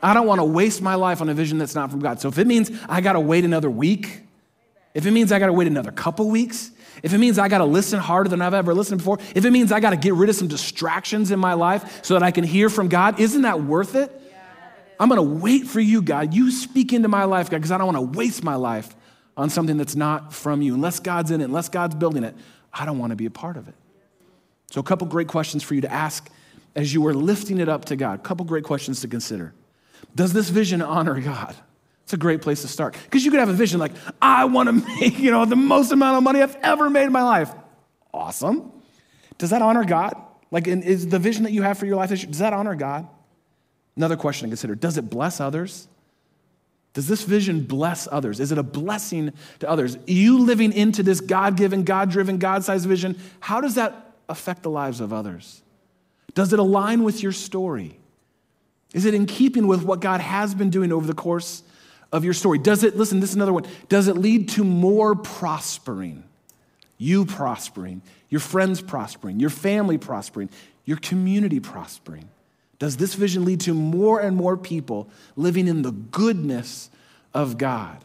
I 0.03 0.13
don't 0.13 0.27
want 0.27 0.41
to 0.41 0.45
waste 0.45 0.83
my 0.83 0.97
life 0.97 1.21
on 1.21 1.29
a 1.29 1.35
vision 1.35 1.59
that's 1.59 1.77
not 1.77 1.93
from 1.93 2.01
God. 2.01 2.21
So 2.21 2.29
if 2.29 2.39
it 2.39 2.49
means 2.49 2.73
I 2.89 3.01
got 3.01 3.13
to 3.13 3.21
wait 3.21 3.45
another 3.45 3.71
week, 3.71 4.23
if 4.93 5.07
it 5.07 5.13
means 5.13 5.31
I 5.31 5.39
got 5.39 5.47
to 5.47 5.53
wait 5.53 5.69
another 5.69 5.93
couple 5.93 6.29
weeks, 6.29 6.73
if 7.05 7.15
it 7.15 7.19
means 7.19 7.39
I 7.39 7.47
got 7.47 7.59
to 7.59 7.65
listen 7.65 8.01
harder 8.01 8.29
than 8.29 8.43
I've 8.43 8.55
ever 8.55 8.75
listened 8.75 8.99
before, 8.99 9.19
if 9.37 9.45
it 9.45 9.53
means 9.53 9.71
I 9.71 9.79
got 9.79 9.91
to 9.91 9.97
get 9.97 10.15
rid 10.15 10.29
of 10.31 10.35
some 10.35 10.49
distractions 10.49 11.31
in 11.31 11.39
my 11.39 11.53
life 11.53 12.05
so 12.05 12.15
that 12.15 12.25
I 12.25 12.33
can 12.33 12.43
hear 12.43 12.69
from 12.69 12.89
God, 12.89 13.21
isn't 13.21 13.43
that 13.43 13.63
worth 13.63 13.95
it? 13.95 14.11
I'm 14.99 15.09
going 15.09 15.17
to 15.17 15.43
wait 15.43 15.69
for 15.69 15.81
you, 15.81 16.03
God. 16.03 16.35
You 16.35 16.51
speak 16.51 16.93
into 16.93 17.09
my 17.09 17.23
life, 17.25 17.49
God, 17.51 17.59
because 17.59 17.71
I 17.71 17.79
don't 17.79 17.95
want 17.95 18.13
to 18.13 18.19
waste 18.19 18.43
my 18.43 18.57
life 18.57 18.95
on 19.37 19.51
something 19.51 19.77
that's 19.77 19.97
not 19.97 20.33
from 20.33 20.63
you. 20.63 20.75
Unless 20.75 21.01
God's 21.01 21.31
in 21.31 21.41
it, 21.41 21.45
unless 21.45 21.69
God's 21.69 21.95
building 21.95 22.25
it, 22.25 22.35
I 22.73 22.85
don't 22.85 22.99
want 22.99 23.11
to 23.11 23.17
be 23.17 23.27
a 23.27 23.31
part 23.31 23.57
of 23.57 23.69
it. 23.69 23.75
So, 24.71 24.81
a 24.81 24.85
couple 24.85 25.07
great 25.07 25.29
questions 25.29 25.63
for 25.63 25.75
you 25.75 25.83
to 25.83 25.93
ask 25.93 26.31
as 26.75 26.93
you 26.95 27.07
are 27.07 27.15
lifting 27.15 27.59
it 27.59 27.69
up 27.69 27.87
to 27.87 27.97
God. 27.97 28.21
A 28.21 28.23
couple 28.23 28.45
great 28.47 28.65
questions 28.65 29.01
to 29.01 29.09
consider. 29.09 29.53
Does 30.15 30.33
this 30.33 30.49
vision 30.49 30.83
honor 30.83 31.21
God? 31.21 31.55
It's 32.05 32.13
a 32.13 32.17
great 32.17 32.43
place 32.43 32.63
to 32.63 32.69
start. 32.69 32.97
Because 33.05 33.25
you 33.25 33.31
could 33.31 33.41
have 33.41 33.49
a 33.49 33.55
vision 33.55 33.79
like, 33.79 33.93
I 34.21 34.47
want 34.47 34.69
to 34.69 34.73
make, 35.01 35.19
you 35.19 35.31
know, 35.31 35.45
the 35.45 35.57
most 35.57 35.93
amount 35.93 36.17
of 36.17 36.23
money 36.23 36.43
I've 36.43 36.57
ever 36.63 36.91
made 36.91 37.05
in 37.05 37.13
my 37.13 37.23
life. 37.23 37.51
Awesome. 38.13 38.73
Does 39.39 39.51
that 39.51 39.63
honor 39.63 39.85
God? 39.85 40.15
Like, 40.51 40.67
is 40.69 41.09
the 41.09 41.19
vision 41.19 41.45
that 41.45 41.53
you 41.53 41.63
have 41.63 41.79
for 41.79 41.87
your 41.87 41.97
life, 41.97 42.11
does 42.11 42.39
that 42.39 42.53
honor 42.53 42.75
God? 42.75 43.09
Another 43.97 44.17
question 44.17 44.49
to 44.49 44.51
consider 44.51 44.75
Does 44.75 44.97
it 44.99 45.09
bless 45.09 45.41
others? 45.41 45.89
Does 46.95 47.09
this 47.09 47.23
vision 47.23 47.63
bless 47.65 48.07
others? 48.11 48.39
Is 48.39 48.53
it 48.53 48.59
a 48.59 48.63
blessing 48.63 49.33
to 49.61 49.69
others? 49.69 49.97
You 50.07 50.39
living 50.39 50.73
into 50.73 51.03
this 51.03 51.21
God 51.21 51.57
given, 51.57 51.85
God 51.85 52.11
driven, 52.11 52.39
God 52.39 52.65
sized 52.65 52.87
vision, 52.87 53.19
how 53.41 53.61
does 53.61 53.77
that 53.77 54.15
affect 54.29 54.63
the 54.63 54.71
lives 54.71 55.01
of 55.01 55.13
others? 55.13 55.63
Does 56.35 56.53
it 56.53 56.59
align 56.59 57.03
with 57.03 57.23
your 57.23 57.33
story? 57.33 57.99
Is 58.93 59.07
it 59.07 59.15
in 59.15 59.27
keeping 59.27 59.67
with 59.67 59.83
what 59.83 60.01
God 60.01 60.21
has 60.21 60.55
been 60.55 60.71
doing 60.71 60.93
over 60.93 61.07
the 61.07 61.15
course 61.15 61.63
of 62.13 62.25
your 62.25 62.35
story? 62.35 62.59
Does 62.59 62.85
it, 62.85 62.97
listen, 62.97 63.21
this 63.21 63.31
is 63.31 63.37
another 63.37 63.53
one, 63.53 63.65
does 63.89 64.09
it 64.09 64.17
lead 64.17 64.51
to 64.51 64.65
more 64.65 65.15
prospering? 65.15 66.25
You 66.99 67.25
prospering, 67.25 68.03
your 68.29 68.41
friends 68.41 68.83
prospering, 68.83 69.41
your 69.41 69.51
family 69.51 69.97
prospering, 69.97 70.51
your 70.85 70.99
community 70.99 71.59
prospering? 71.59 72.29
Does 72.83 72.97
this 72.97 73.15
vision 73.15 73.45
lead 73.45 73.61
to 73.61 73.75
more 73.75 74.19
and 74.19 74.37
more 74.37 74.57
people 74.57 75.09
living 75.37 75.69
in 75.69 75.83
the 75.83 75.93
goodness 75.93 76.91
of 77.33 77.57
God? 77.57 77.97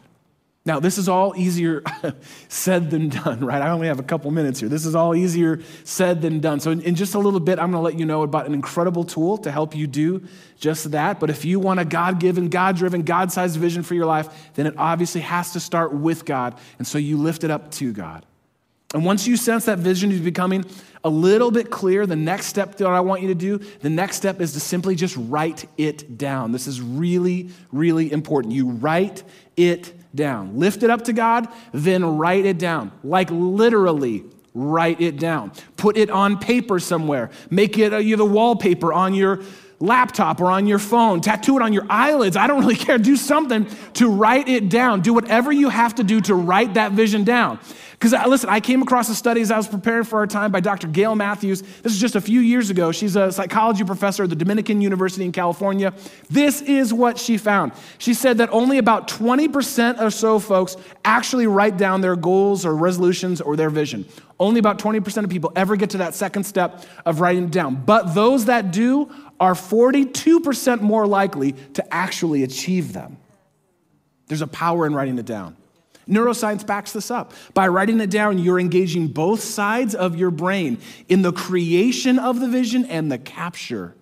Now, 0.64 0.78
this 0.78 0.98
is 0.98 1.08
all 1.08 1.34
easier 1.36 1.82
said 2.48 2.88
than 2.88 3.08
done, 3.08 3.40
right? 3.40 3.60
I 3.60 3.70
only 3.70 3.88
have 3.88 3.98
a 3.98 4.04
couple 4.04 4.30
minutes 4.30 4.60
here. 4.60 4.68
This 4.68 4.86
is 4.86 4.94
all 4.94 5.16
easier 5.16 5.58
said 5.82 6.22
than 6.22 6.38
done. 6.38 6.60
So, 6.60 6.70
in 6.70 6.94
just 6.94 7.16
a 7.16 7.18
little 7.18 7.40
bit, 7.40 7.58
I'm 7.58 7.72
going 7.72 7.80
to 7.80 7.84
let 7.84 7.98
you 7.98 8.06
know 8.06 8.22
about 8.22 8.46
an 8.46 8.54
incredible 8.54 9.02
tool 9.02 9.36
to 9.38 9.50
help 9.50 9.74
you 9.74 9.88
do 9.88 10.22
just 10.60 10.92
that. 10.92 11.18
But 11.18 11.30
if 11.30 11.44
you 11.44 11.58
want 11.58 11.80
a 11.80 11.84
God 11.84 12.20
given, 12.20 12.48
God 12.48 12.76
driven, 12.76 13.02
God 13.02 13.32
sized 13.32 13.56
vision 13.56 13.82
for 13.82 13.96
your 13.96 14.06
life, 14.06 14.52
then 14.54 14.68
it 14.68 14.74
obviously 14.78 15.22
has 15.22 15.54
to 15.54 15.58
start 15.58 15.92
with 15.92 16.24
God. 16.24 16.56
And 16.78 16.86
so 16.86 16.98
you 16.98 17.16
lift 17.16 17.42
it 17.42 17.50
up 17.50 17.72
to 17.72 17.92
God. 17.92 18.24
And 18.94 19.04
once 19.04 19.26
you 19.26 19.36
sense 19.36 19.66
that 19.66 19.78
vision 19.78 20.10
is 20.10 20.20
becoming 20.20 20.64
a 21.04 21.10
little 21.10 21.50
bit 21.50 21.70
clear, 21.70 22.06
the 22.06 22.16
next 22.16 22.46
step 22.46 22.76
that 22.76 22.86
I 22.86 23.00
want 23.00 23.20
you 23.20 23.28
to 23.28 23.34
do, 23.34 23.58
the 23.80 23.90
next 23.90 24.16
step 24.16 24.40
is 24.40 24.54
to 24.54 24.60
simply 24.60 24.94
just 24.94 25.14
write 25.16 25.68
it 25.76 26.16
down. 26.16 26.52
This 26.52 26.66
is 26.66 26.80
really, 26.80 27.50
really 27.70 28.10
important. 28.10 28.54
You 28.54 28.70
write 28.70 29.22
it 29.58 29.92
down. 30.14 30.58
Lift 30.58 30.82
it 30.82 30.90
up 30.90 31.04
to 31.04 31.12
God, 31.12 31.48
then 31.72 32.16
write 32.16 32.46
it 32.46 32.58
down. 32.58 32.92
Like 33.04 33.28
literally, 33.30 34.24
write 34.54 35.02
it 35.02 35.18
down. 35.18 35.52
Put 35.76 35.98
it 35.98 36.08
on 36.08 36.38
paper 36.38 36.80
somewhere. 36.80 37.30
Make 37.50 37.78
it 37.78 37.92
uh, 37.92 37.98
you 37.98 38.16
the 38.16 38.24
wallpaper 38.24 38.92
on 38.92 39.12
your 39.12 39.40
laptop 39.80 40.40
or 40.40 40.50
on 40.50 40.66
your 40.66 40.78
phone. 40.78 41.20
Tattoo 41.20 41.56
it 41.56 41.62
on 41.62 41.72
your 41.72 41.86
eyelids. 41.90 42.36
I 42.36 42.46
don't 42.46 42.60
really 42.62 42.74
care. 42.74 42.98
Do 42.98 43.16
something 43.16 43.66
to 43.94 44.10
write 44.10 44.48
it 44.48 44.68
down. 44.68 45.02
Do 45.02 45.12
whatever 45.12 45.52
you 45.52 45.68
have 45.68 45.96
to 45.96 46.04
do 46.04 46.20
to 46.22 46.34
write 46.34 46.74
that 46.74 46.92
vision 46.92 47.24
down. 47.24 47.60
Because 47.98 48.14
uh, 48.14 48.24
listen, 48.28 48.48
I 48.48 48.60
came 48.60 48.80
across 48.80 49.08
a 49.08 49.14
study 49.14 49.40
as 49.40 49.50
I 49.50 49.56
was 49.56 49.66
preparing 49.66 50.04
for 50.04 50.20
our 50.20 50.26
time 50.26 50.52
by 50.52 50.60
Dr. 50.60 50.86
Gail 50.86 51.16
Matthews. 51.16 51.62
This 51.82 51.92
is 51.92 51.98
just 51.98 52.14
a 52.14 52.20
few 52.20 52.38
years 52.38 52.70
ago. 52.70 52.92
She's 52.92 53.16
a 53.16 53.32
psychology 53.32 53.82
professor 53.82 54.22
at 54.22 54.30
the 54.30 54.36
Dominican 54.36 54.80
University 54.80 55.24
in 55.24 55.32
California. 55.32 55.92
This 56.30 56.62
is 56.62 56.94
what 56.94 57.18
she 57.18 57.36
found. 57.38 57.72
She 57.98 58.14
said 58.14 58.38
that 58.38 58.50
only 58.50 58.78
about 58.78 59.08
20% 59.08 60.00
or 60.00 60.12
so 60.12 60.38
folks 60.38 60.76
actually 61.04 61.48
write 61.48 61.76
down 61.76 62.00
their 62.00 62.14
goals 62.14 62.64
or 62.64 62.76
resolutions 62.76 63.40
or 63.40 63.56
their 63.56 63.70
vision. 63.70 64.04
Only 64.38 64.60
about 64.60 64.78
20% 64.78 65.24
of 65.24 65.30
people 65.30 65.50
ever 65.56 65.74
get 65.74 65.90
to 65.90 65.98
that 65.98 66.14
second 66.14 66.44
step 66.44 66.84
of 67.04 67.20
writing 67.20 67.44
it 67.44 67.50
down. 67.50 67.82
But 67.84 68.14
those 68.14 68.44
that 68.44 68.70
do 68.70 69.10
are 69.40 69.54
42% 69.54 70.80
more 70.82 71.04
likely 71.04 71.52
to 71.74 71.94
actually 71.94 72.44
achieve 72.44 72.92
them. 72.92 73.16
There's 74.28 74.42
a 74.42 74.46
power 74.46 74.86
in 74.86 74.94
writing 74.94 75.18
it 75.18 75.26
down. 75.26 75.56
Neuroscience 76.08 76.66
backs 76.66 76.92
this 76.92 77.10
up. 77.10 77.32
By 77.54 77.68
writing 77.68 78.00
it 78.00 78.10
down, 78.10 78.38
you're 78.38 78.58
engaging 78.58 79.08
both 79.08 79.40
sides 79.40 79.94
of 79.94 80.16
your 80.16 80.30
brain 80.30 80.78
in 81.08 81.22
the 81.22 81.32
creation 81.32 82.18
of 82.18 82.40
the 82.40 82.48
vision 82.48 82.84
and 82.86 83.12
the 83.12 83.18
capture 83.18 83.94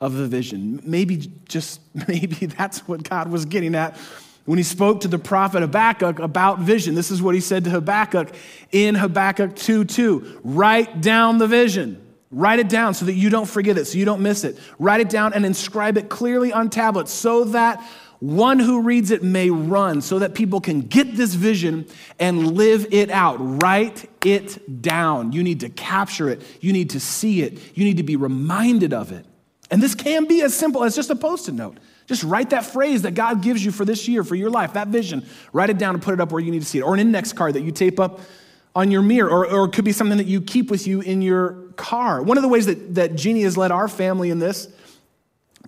of 0.00 0.14
the 0.14 0.26
vision. 0.26 0.80
Maybe 0.84 1.32
just 1.48 1.80
maybe 2.08 2.46
that's 2.46 2.86
what 2.86 3.08
God 3.08 3.30
was 3.30 3.44
getting 3.44 3.74
at 3.74 3.96
when 4.44 4.58
he 4.58 4.64
spoke 4.64 5.02
to 5.02 5.08
the 5.08 5.18
prophet 5.18 5.62
Habakkuk 5.62 6.18
about 6.18 6.58
vision. 6.58 6.94
This 6.94 7.10
is 7.10 7.22
what 7.22 7.34
he 7.34 7.40
said 7.40 7.64
to 7.64 7.70
Habakkuk 7.70 8.34
in 8.72 8.94
Habakkuk 8.94 9.56
2 9.56 9.84
2. 9.84 10.40
Write 10.44 11.00
down 11.00 11.38
the 11.38 11.46
vision. 11.46 11.98
Write 12.30 12.60
it 12.60 12.70
down 12.70 12.94
so 12.94 13.04
that 13.04 13.12
you 13.12 13.28
don't 13.28 13.48
forget 13.48 13.76
it, 13.76 13.84
so 13.84 13.98
you 13.98 14.06
don't 14.06 14.22
miss 14.22 14.42
it. 14.44 14.58
Write 14.78 15.02
it 15.02 15.10
down 15.10 15.34
and 15.34 15.44
inscribe 15.44 15.98
it 15.98 16.08
clearly 16.08 16.50
on 16.50 16.70
tablets 16.70 17.12
so 17.12 17.44
that 17.44 17.84
one 18.22 18.60
who 18.60 18.82
reads 18.82 19.10
it 19.10 19.24
may 19.24 19.50
run, 19.50 20.00
so 20.00 20.20
that 20.20 20.32
people 20.32 20.60
can 20.60 20.82
get 20.82 21.16
this 21.16 21.34
vision 21.34 21.88
and 22.20 22.52
live 22.52 22.86
it 22.92 23.10
out. 23.10 23.36
Write 23.60 24.08
it 24.24 24.80
down. 24.80 25.32
You 25.32 25.42
need 25.42 25.58
to 25.60 25.68
capture 25.68 26.28
it, 26.28 26.40
you 26.60 26.72
need 26.72 26.90
to 26.90 27.00
see 27.00 27.42
it, 27.42 27.58
you 27.76 27.84
need 27.84 27.96
to 27.96 28.04
be 28.04 28.14
reminded 28.14 28.94
of 28.94 29.10
it. 29.10 29.26
And 29.72 29.82
this 29.82 29.96
can 29.96 30.26
be 30.26 30.40
as 30.42 30.54
simple 30.54 30.84
as 30.84 30.94
just 30.94 31.10
a 31.10 31.16
post 31.16 31.48
it 31.48 31.54
note. 31.54 31.78
Just 32.06 32.22
write 32.22 32.50
that 32.50 32.64
phrase 32.64 33.02
that 33.02 33.14
God 33.14 33.42
gives 33.42 33.64
you 33.64 33.72
for 33.72 33.84
this 33.84 34.06
year, 34.06 34.22
for 34.22 34.36
your 34.36 34.50
life, 34.50 34.74
that 34.74 34.88
vision. 34.88 35.26
Write 35.52 35.70
it 35.70 35.78
down 35.78 35.94
and 35.94 36.02
put 36.02 36.14
it 36.14 36.20
up 36.20 36.30
where 36.30 36.40
you 36.40 36.52
need 36.52 36.60
to 36.60 36.66
see 36.66 36.78
it, 36.78 36.82
or 36.82 36.94
an 36.94 37.00
index 37.00 37.32
card 37.32 37.54
that 37.54 37.62
you 37.62 37.72
tape 37.72 37.98
up 37.98 38.20
on 38.76 38.92
your 38.92 39.02
mirror, 39.02 39.28
or, 39.28 39.50
or 39.50 39.64
it 39.64 39.72
could 39.72 39.84
be 39.84 39.92
something 39.92 40.18
that 40.18 40.28
you 40.28 40.40
keep 40.40 40.70
with 40.70 40.86
you 40.86 41.00
in 41.00 41.22
your 41.22 41.54
car. 41.76 42.22
One 42.22 42.38
of 42.38 42.42
the 42.42 42.48
ways 42.48 42.66
that, 42.66 42.94
that 42.94 43.16
Jeannie 43.16 43.42
has 43.42 43.56
led 43.56 43.72
our 43.72 43.88
family 43.88 44.30
in 44.30 44.38
this 44.38 44.68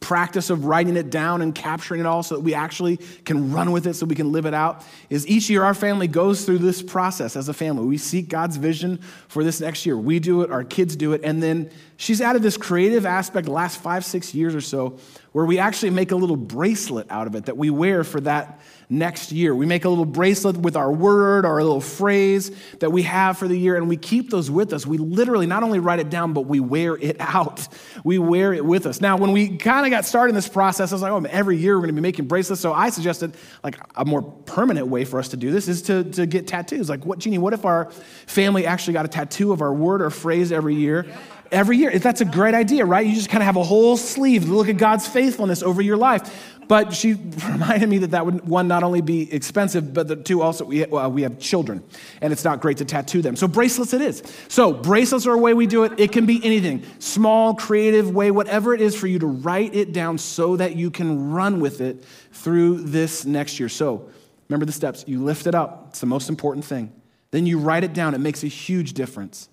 practice 0.05 0.51
of 0.51 0.67
writing 0.67 0.99
it 0.99 1.09
down 1.09 1.41
and 1.41 1.55
capturing 1.55 1.99
it 1.99 2.05
all 2.05 2.23
so 2.23 2.35
that 2.35 2.43
we 2.43 2.53
actually 2.53 2.99
can 3.25 3.51
run 3.51 3.73
with 3.73 3.87
it 3.87 3.95
so 3.95 4.05
we 4.05 4.15
can 4.15 4.33
live 4.33 4.45
it 4.45 4.53
out 4.53 4.85
is 5.09 5.27
each 5.27 5.49
year 5.49 5.65
our 5.65 5.73
family 5.73 6.07
goes 6.07 6.45
through 6.45 6.59
this 6.59 6.83
process 6.83 7.37
as 7.37 7.49
a 7.49 7.55
family. 7.55 7.87
We 7.87 7.97
seek 7.97 8.29
God's 8.29 8.59
vision 8.59 9.01
for 9.29 9.43
this 9.43 9.63
next 9.63 9.87
year. 9.87 9.97
We 9.97 10.19
do 10.19 10.43
it, 10.43 10.51
our 10.51 10.63
kids 10.63 10.95
do 10.95 11.15
it, 11.15 11.23
and 11.25 11.43
then 11.43 11.71
she's 11.97 12.21
added 12.21 12.43
this 12.43 12.57
creative 12.57 13.07
aspect 13.07 13.49
last 13.49 13.81
five, 13.81 14.05
six 14.05 14.35
years 14.35 14.55
or 14.55 14.61
so 14.61 14.99
where 15.33 15.45
we 15.45 15.59
actually 15.59 15.91
make 15.91 16.13
a 16.13 16.17
little 16.17 16.37
bracelet 16.37 17.11
out 17.11 17.27
of 17.27 17.35
it 17.35 17.47
that 17.47 17.57
we 17.57 17.69
wear 17.69 18.05
for 18.05 18.21
that 18.21 18.61
next 18.89 19.33
year. 19.33 19.53
We 19.53 19.67
make 19.67 19.85
a 19.85 19.89
little 19.89 20.05
bracelet 20.05 20.57
with 20.57 20.77
our 20.77 20.93
word 20.93 21.45
or 21.45 21.59
a 21.59 21.65
little 21.65 21.81
phrase 21.81 22.53
that 22.79 22.93
we 22.93 23.03
have 23.03 23.37
for 23.37 23.49
the 23.49 23.59
year, 23.59 23.77
and 23.77 23.89
we 23.89 23.97
keep 23.97 24.31
those 24.31 24.49
with 24.49 24.73
us. 24.73 24.87
We 24.87 24.97
literally 24.97 25.47
not 25.47 25.65
only 25.65 25.81
write 25.81 25.99
it 25.99 26.09
down, 26.09 26.35
but 26.35 26.43
we 26.43 26.61
wear 26.61 26.97
it 26.97 27.17
out. 27.21 27.67
We 28.03 28.19
wear 28.19 28.53
it 28.53 28.65
with 28.65 28.85
us. 28.87 29.01
Now, 29.01 29.17
when 29.17 29.33
we 29.33 29.57
kind 29.57 29.87
of 29.87 29.91
got 29.91 30.05
started 30.05 30.31
in 30.31 30.35
this 30.35 30.49
process, 30.49 30.93
I 30.93 30.95
was 30.95 31.03
like, 31.03 31.13
oh, 31.13 31.25
every 31.31 31.57
year 31.57 31.75
we're 31.75 31.83
going 31.83 31.95
to 31.95 32.01
be 32.01 32.03
making 32.03 32.27
bracelets. 32.27 32.61
So 32.61 32.75
I 32.75 32.91
suggested, 32.91 33.35
like, 33.63 33.79
a 33.95 34.05
more 34.05 34.21
permanent 34.21 34.89
way 34.89 35.07
for 35.07 35.19
us 35.19 35.29
to 35.29 35.39
do 35.39 35.51
this 35.51 35.69
is 35.69 35.81
to, 35.83 36.05
to 36.05 36.27
get 36.27 36.47
tattoos. 36.47 36.91
Like, 36.91 37.07
what, 37.07 37.19
Jeannie, 37.19 37.39
what 37.39 37.55
if 37.55 37.65
our 37.65 37.91
family 38.27 38.67
actually 38.67 38.93
got 38.93 39.07
a 39.07 39.09
tattoo 39.09 39.53
of 39.53 39.63
our 39.63 39.73
word 39.73 40.03
or 40.03 40.11
phrase 40.11 40.53
every 40.53 40.75
year? 40.75 41.07
Every 41.55 41.77
year. 41.77 41.97
That's 41.99 42.21
a 42.21 42.25
great 42.25 42.55
idea, 42.55 42.85
right? 42.85 43.07
You 43.07 43.15
just 43.15 43.31
kind 43.31 43.41
of 43.41 43.47
have 43.47 43.57
a 43.57 43.63
whole 43.63 43.97
sleeve 43.97 44.47
to 44.47 44.53
look 44.53 44.69
at 44.69 44.77
God's 44.77 45.07
faithfulness 45.07 45.63
over 45.63 45.81
your 45.81 45.97
life. 45.97 46.55
But 46.67 46.93
she 46.95 47.15
reminded 47.49 47.89
me 47.89 47.99
that 47.99 48.11
that 48.11 48.27
would, 48.27 48.47
one, 48.47 48.69
not 48.69 48.83
only 48.83 49.01
be 49.01 49.33
expensive, 49.33 49.95
but 49.95 50.09
the 50.09 50.17
two, 50.17 50.43
also, 50.43 50.65
we, 50.65 50.85
uh, 50.85 51.09
we 51.09 51.23
have 51.23 51.39
children, 51.39 51.85
and 52.21 52.33
it's 52.33 52.45
not 52.45 52.61
great 52.61 52.79
to 52.79 52.85
tattoo 52.85 53.23
them. 53.23 53.37
So 53.37 53.47
bracelets 53.47 53.93
it 53.93 54.01
is. 54.01 54.23
So 54.49 54.73
bracelets 54.73 55.27
are 55.27 55.35
a 55.35 55.39
way 55.39 55.55
we 55.55 55.67
do 55.67 55.85
it. 55.85 55.93
It 55.99 56.13
can 56.13 56.27
be 56.27 56.45
anything, 56.45 56.85
small, 56.99 57.55
creative 57.55 58.13
way, 58.13 58.31
whatever 58.31 58.75
it 58.75 58.81
is 58.81 58.97
for 58.97 59.07
you 59.07 59.19
to 59.21 59.27
write 59.27 59.75
it 59.75 59.93
down 59.93 60.19
so 60.19 60.57
that 60.57 60.75
you 60.75 60.91
can 60.91 61.31
run 61.31 61.61
with 61.61 61.81
it 61.81 62.05
through 62.33 62.81
this 62.81 63.25
next 63.25 63.61
year. 63.61 63.69
So 63.69 64.09
remember 64.49 64.67
the 64.67 64.73
steps. 64.73 65.05
You 65.07 65.23
lift 65.23 65.47
it 65.47 65.55
up. 65.55 65.87
It's 65.91 66.01
the 66.01 66.07
most 66.07 66.29
important 66.29 66.65
thing. 66.65 66.93
Then 67.31 67.47
you 67.47 67.59
write 67.59 67.85
it 67.85 67.93
down. 67.93 68.15
It 68.15 68.19
makes 68.19 68.43
a 68.43 68.49
huge 68.49 68.95
difference. 68.95 69.49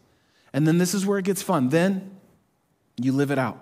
And 0.53 0.67
then 0.67 0.77
this 0.77 0.93
is 0.93 1.05
where 1.05 1.17
it 1.17 1.25
gets 1.25 1.41
fun. 1.41 1.69
Then 1.69 2.19
you 2.97 3.11
live 3.13 3.31
it 3.31 3.39
out. 3.39 3.59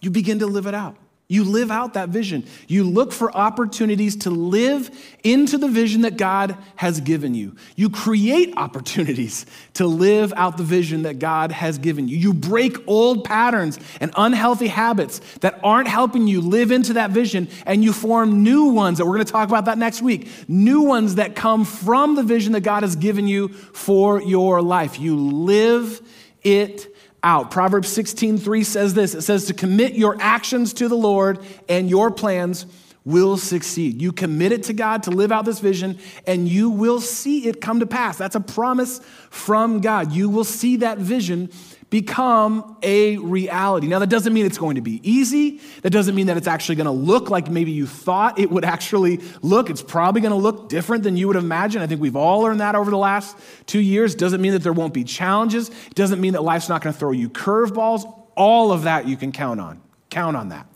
You 0.00 0.10
begin 0.10 0.38
to 0.40 0.46
live 0.46 0.66
it 0.66 0.74
out. 0.74 0.96
You 1.30 1.44
live 1.44 1.70
out 1.70 1.92
that 1.92 2.08
vision. 2.08 2.46
You 2.68 2.84
look 2.84 3.12
for 3.12 3.30
opportunities 3.36 4.16
to 4.16 4.30
live 4.30 4.90
into 5.22 5.58
the 5.58 5.68
vision 5.68 6.00
that 6.00 6.16
God 6.16 6.56
has 6.76 7.02
given 7.02 7.34
you. 7.34 7.54
You 7.76 7.90
create 7.90 8.54
opportunities 8.56 9.44
to 9.74 9.86
live 9.86 10.32
out 10.36 10.56
the 10.56 10.62
vision 10.62 11.02
that 11.02 11.18
God 11.18 11.52
has 11.52 11.76
given 11.76 12.08
you. 12.08 12.16
You 12.16 12.32
break 12.32 12.78
old 12.88 13.24
patterns 13.24 13.78
and 14.00 14.10
unhealthy 14.16 14.68
habits 14.68 15.18
that 15.40 15.60
aren't 15.62 15.88
helping 15.88 16.26
you 16.26 16.40
live 16.40 16.72
into 16.72 16.94
that 16.94 17.10
vision, 17.10 17.48
and 17.66 17.84
you 17.84 17.92
form 17.92 18.42
new 18.42 18.70
ones 18.70 18.96
that 18.96 19.04
we're 19.04 19.16
going 19.16 19.26
to 19.26 19.30
talk 19.30 19.50
about 19.50 19.66
that 19.66 19.76
next 19.76 20.00
week. 20.00 20.30
New 20.48 20.80
ones 20.80 21.16
that 21.16 21.36
come 21.36 21.66
from 21.66 22.14
the 22.14 22.22
vision 22.22 22.54
that 22.54 22.62
God 22.62 22.82
has 22.84 22.96
given 22.96 23.28
you 23.28 23.48
for 23.48 24.22
your 24.22 24.62
life. 24.62 24.98
You 24.98 25.14
live 25.14 26.00
it 26.42 26.94
out. 27.22 27.50
Proverbs 27.50 27.88
16:3 27.88 28.64
says 28.64 28.94
this. 28.94 29.14
It 29.14 29.22
says 29.22 29.46
to 29.46 29.54
commit 29.54 29.94
your 29.94 30.16
actions 30.20 30.72
to 30.74 30.88
the 30.88 30.96
Lord 30.96 31.38
and 31.68 31.90
your 31.90 32.10
plans 32.10 32.66
will 33.04 33.38
succeed. 33.38 34.02
You 34.02 34.12
commit 34.12 34.52
it 34.52 34.64
to 34.64 34.74
God 34.74 35.04
to 35.04 35.10
live 35.10 35.32
out 35.32 35.46
this 35.46 35.60
vision 35.60 35.98
and 36.26 36.46
you 36.46 36.68
will 36.68 37.00
see 37.00 37.48
it 37.48 37.60
come 37.60 37.80
to 37.80 37.86
pass. 37.86 38.18
That's 38.18 38.36
a 38.36 38.40
promise 38.40 39.00
from 39.30 39.80
God. 39.80 40.12
You 40.12 40.28
will 40.28 40.44
see 40.44 40.76
that 40.76 40.98
vision 40.98 41.50
become 41.90 42.76
a 42.82 43.16
reality. 43.16 43.86
Now, 43.86 43.98
that 44.00 44.10
doesn't 44.10 44.32
mean 44.32 44.44
it's 44.44 44.58
going 44.58 44.74
to 44.74 44.82
be 44.82 45.00
easy. 45.08 45.60
That 45.82 45.90
doesn't 45.90 46.14
mean 46.14 46.26
that 46.26 46.36
it's 46.36 46.46
actually 46.46 46.76
going 46.76 46.86
to 46.86 46.90
look 46.90 47.30
like 47.30 47.50
maybe 47.50 47.70
you 47.70 47.86
thought 47.86 48.38
it 48.38 48.50
would 48.50 48.64
actually 48.64 49.20
look. 49.40 49.70
It's 49.70 49.80
probably 49.80 50.20
going 50.20 50.32
to 50.32 50.36
look 50.36 50.68
different 50.68 51.02
than 51.02 51.16
you 51.16 51.28
would 51.28 51.36
imagine. 51.36 51.80
I 51.80 51.86
think 51.86 52.00
we've 52.00 52.16
all 52.16 52.40
learned 52.42 52.60
that 52.60 52.74
over 52.74 52.90
the 52.90 52.98
last 52.98 53.36
two 53.66 53.80
years. 53.80 54.14
Doesn't 54.14 54.42
mean 54.42 54.52
that 54.52 54.62
there 54.62 54.72
won't 54.72 54.92
be 54.92 55.04
challenges. 55.04 55.70
It 55.70 55.94
Doesn't 55.94 56.20
mean 56.20 56.34
that 56.34 56.42
life's 56.42 56.68
not 56.68 56.82
going 56.82 56.92
to 56.92 56.98
throw 56.98 57.12
you 57.12 57.30
curveballs. 57.30 58.04
All 58.36 58.70
of 58.70 58.82
that 58.82 59.08
you 59.08 59.16
can 59.16 59.32
count 59.32 59.58
on. 59.58 59.80
Count 60.10 60.36
on 60.36 60.50
that. 60.50 60.66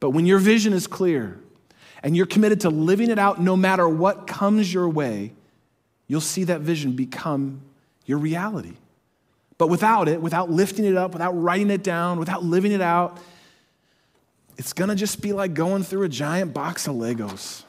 But 0.00 0.10
when 0.10 0.26
your 0.26 0.38
vision 0.38 0.72
is 0.72 0.86
clear 0.86 1.38
and 2.02 2.16
you're 2.16 2.26
committed 2.26 2.60
to 2.62 2.70
living 2.70 3.10
it 3.10 3.18
out 3.18 3.40
no 3.40 3.56
matter 3.56 3.88
what 3.88 4.26
comes 4.26 4.72
your 4.72 4.88
way, 4.88 5.32
you'll 6.08 6.20
see 6.20 6.44
that 6.44 6.62
vision 6.62 6.92
become 6.92 7.62
your 8.04 8.18
reality. 8.18 8.74
But 9.60 9.66
without 9.66 10.08
it, 10.08 10.22
without 10.22 10.50
lifting 10.50 10.86
it 10.86 10.96
up, 10.96 11.12
without 11.12 11.32
writing 11.32 11.68
it 11.68 11.82
down, 11.82 12.18
without 12.18 12.42
living 12.42 12.72
it 12.72 12.80
out, 12.80 13.18
it's 14.56 14.72
gonna 14.72 14.94
just 14.94 15.20
be 15.20 15.34
like 15.34 15.52
going 15.52 15.82
through 15.82 16.04
a 16.04 16.08
giant 16.08 16.54
box 16.54 16.88
of 16.88 16.94
Legos. 16.94 17.64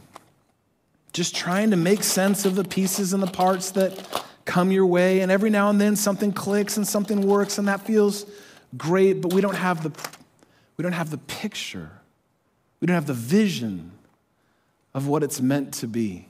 Just 1.12 1.36
trying 1.36 1.71
to 1.71 1.75
make 1.75 2.01
sense 2.01 2.45
of 2.45 2.56
the 2.56 2.63
pieces 2.63 3.12
and 3.12 3.21
the 3.21 3.27
parts 3.27 3.71
that 3.71 4.23
come 4.45 4.71
your 4.71 4.86
way. 4.86 5.19
And 5.19 5.30
every 5.30 5.49
now 5.49 5.69
and 5.69 5.82
then 5.82 5.97
something 5.97 6.32
clicks 6.32 6.77
and 6.77 6.88
something 6.88 7.27
works 7.27 7.58
and 7.58 7.67
that 7.67 7.82
feels 7.82 8.25
great, 8.77 9.19
but 9.19 9.34
we 9.34 9.41
don't 9.41 9.58
have 9.58 9.84
the, 9.84 9.91
we 10.77 10.84
don't 10.84 10.93
have 10.93 11.10
the 11.10 11.17
picture. 11.17 11.91
We 12.80 12.86
don't 12.86 12.95
have 12.95 13.06
the 13.06 13.13
vision 13.13 13.91
of 14.93 15.08
what 15.08 15.23
it's 15.23 15.41
meant 15.41 15.73
to 15.73 15.88
be. 15.88 16.30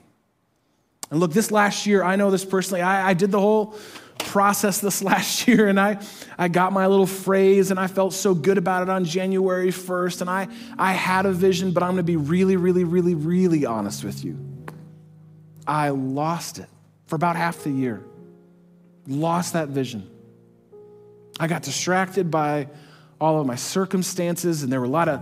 And 1.11 1.19
look, 1.19 1.33
this 1.33 1.51
last 1.51 1.85
year, 1.85 2.03
I 2.03 2.15
know 2.15 2.31
this 2.31 2.45
personally, 2.45 2.81
I, 2.81 3.09
I 3.09 3.13
did 3.13 3.31
the 3.31 3.39
whole 3.39 3.75
process 4.17 4.79
this 4.79 5.03
last 5.03 5.47
year 5.47 5.67
and 5.67 5.79
I, 5.79 6.01
I 6.37 6.47
got 6.47 6.73
my 6.73 6.87
little 6.87 7.05
phrase 7.05 7.69
and 7.69 7.79
I 7.79 7.87
felt 7.87 8.13
so 8.13 8.33
good 8.33 8.57
about 8.57 8.83
it 8.83 8.89
on 8.89 9.03
January 9.03 9.69
1st. 9.69 10.21
And 10.21 10.29
I, 10.29 10.47
I 10.79 10.93
had 10.93 11.25
a 11.25 11.33
vision, 11.33 11.71
but 11.71 11.83
I'm 11.83 11.91
going 11.91 11.97
to 11.97 12.03
be 12.03 12.15
really, 12.15 12.55
really, 12.55 12.85
really, 12.85 13.13
really 13.13 13.65
honest 13.65 14.03
with 14.03 14.23
you. 14.23 14.39
I 15.67 15.89
lost 15.89 16.59
it 16.59 16.69
for 17.07 17.15
about 17.15 17.35
half 17.35 17.63
the 17.63 17.71
year. 17.71 18.03
Lost 19.05 19.53
that 19.53 19.67
vision. 19.67 20.09
I 21.39 21.47
got 21.47 21.63
distracted 21.63 22.31
by 22.31 22.67
all 23.19 23.39
of 23.39 23.47
my 23.47 23.55
circumstances, 23.55 24.63
and 24.63 24.71
there 24.71 24.79
were 24.79 24.85
a 24.85 24.89
lot 24.89 25.09
of 25.09 25.21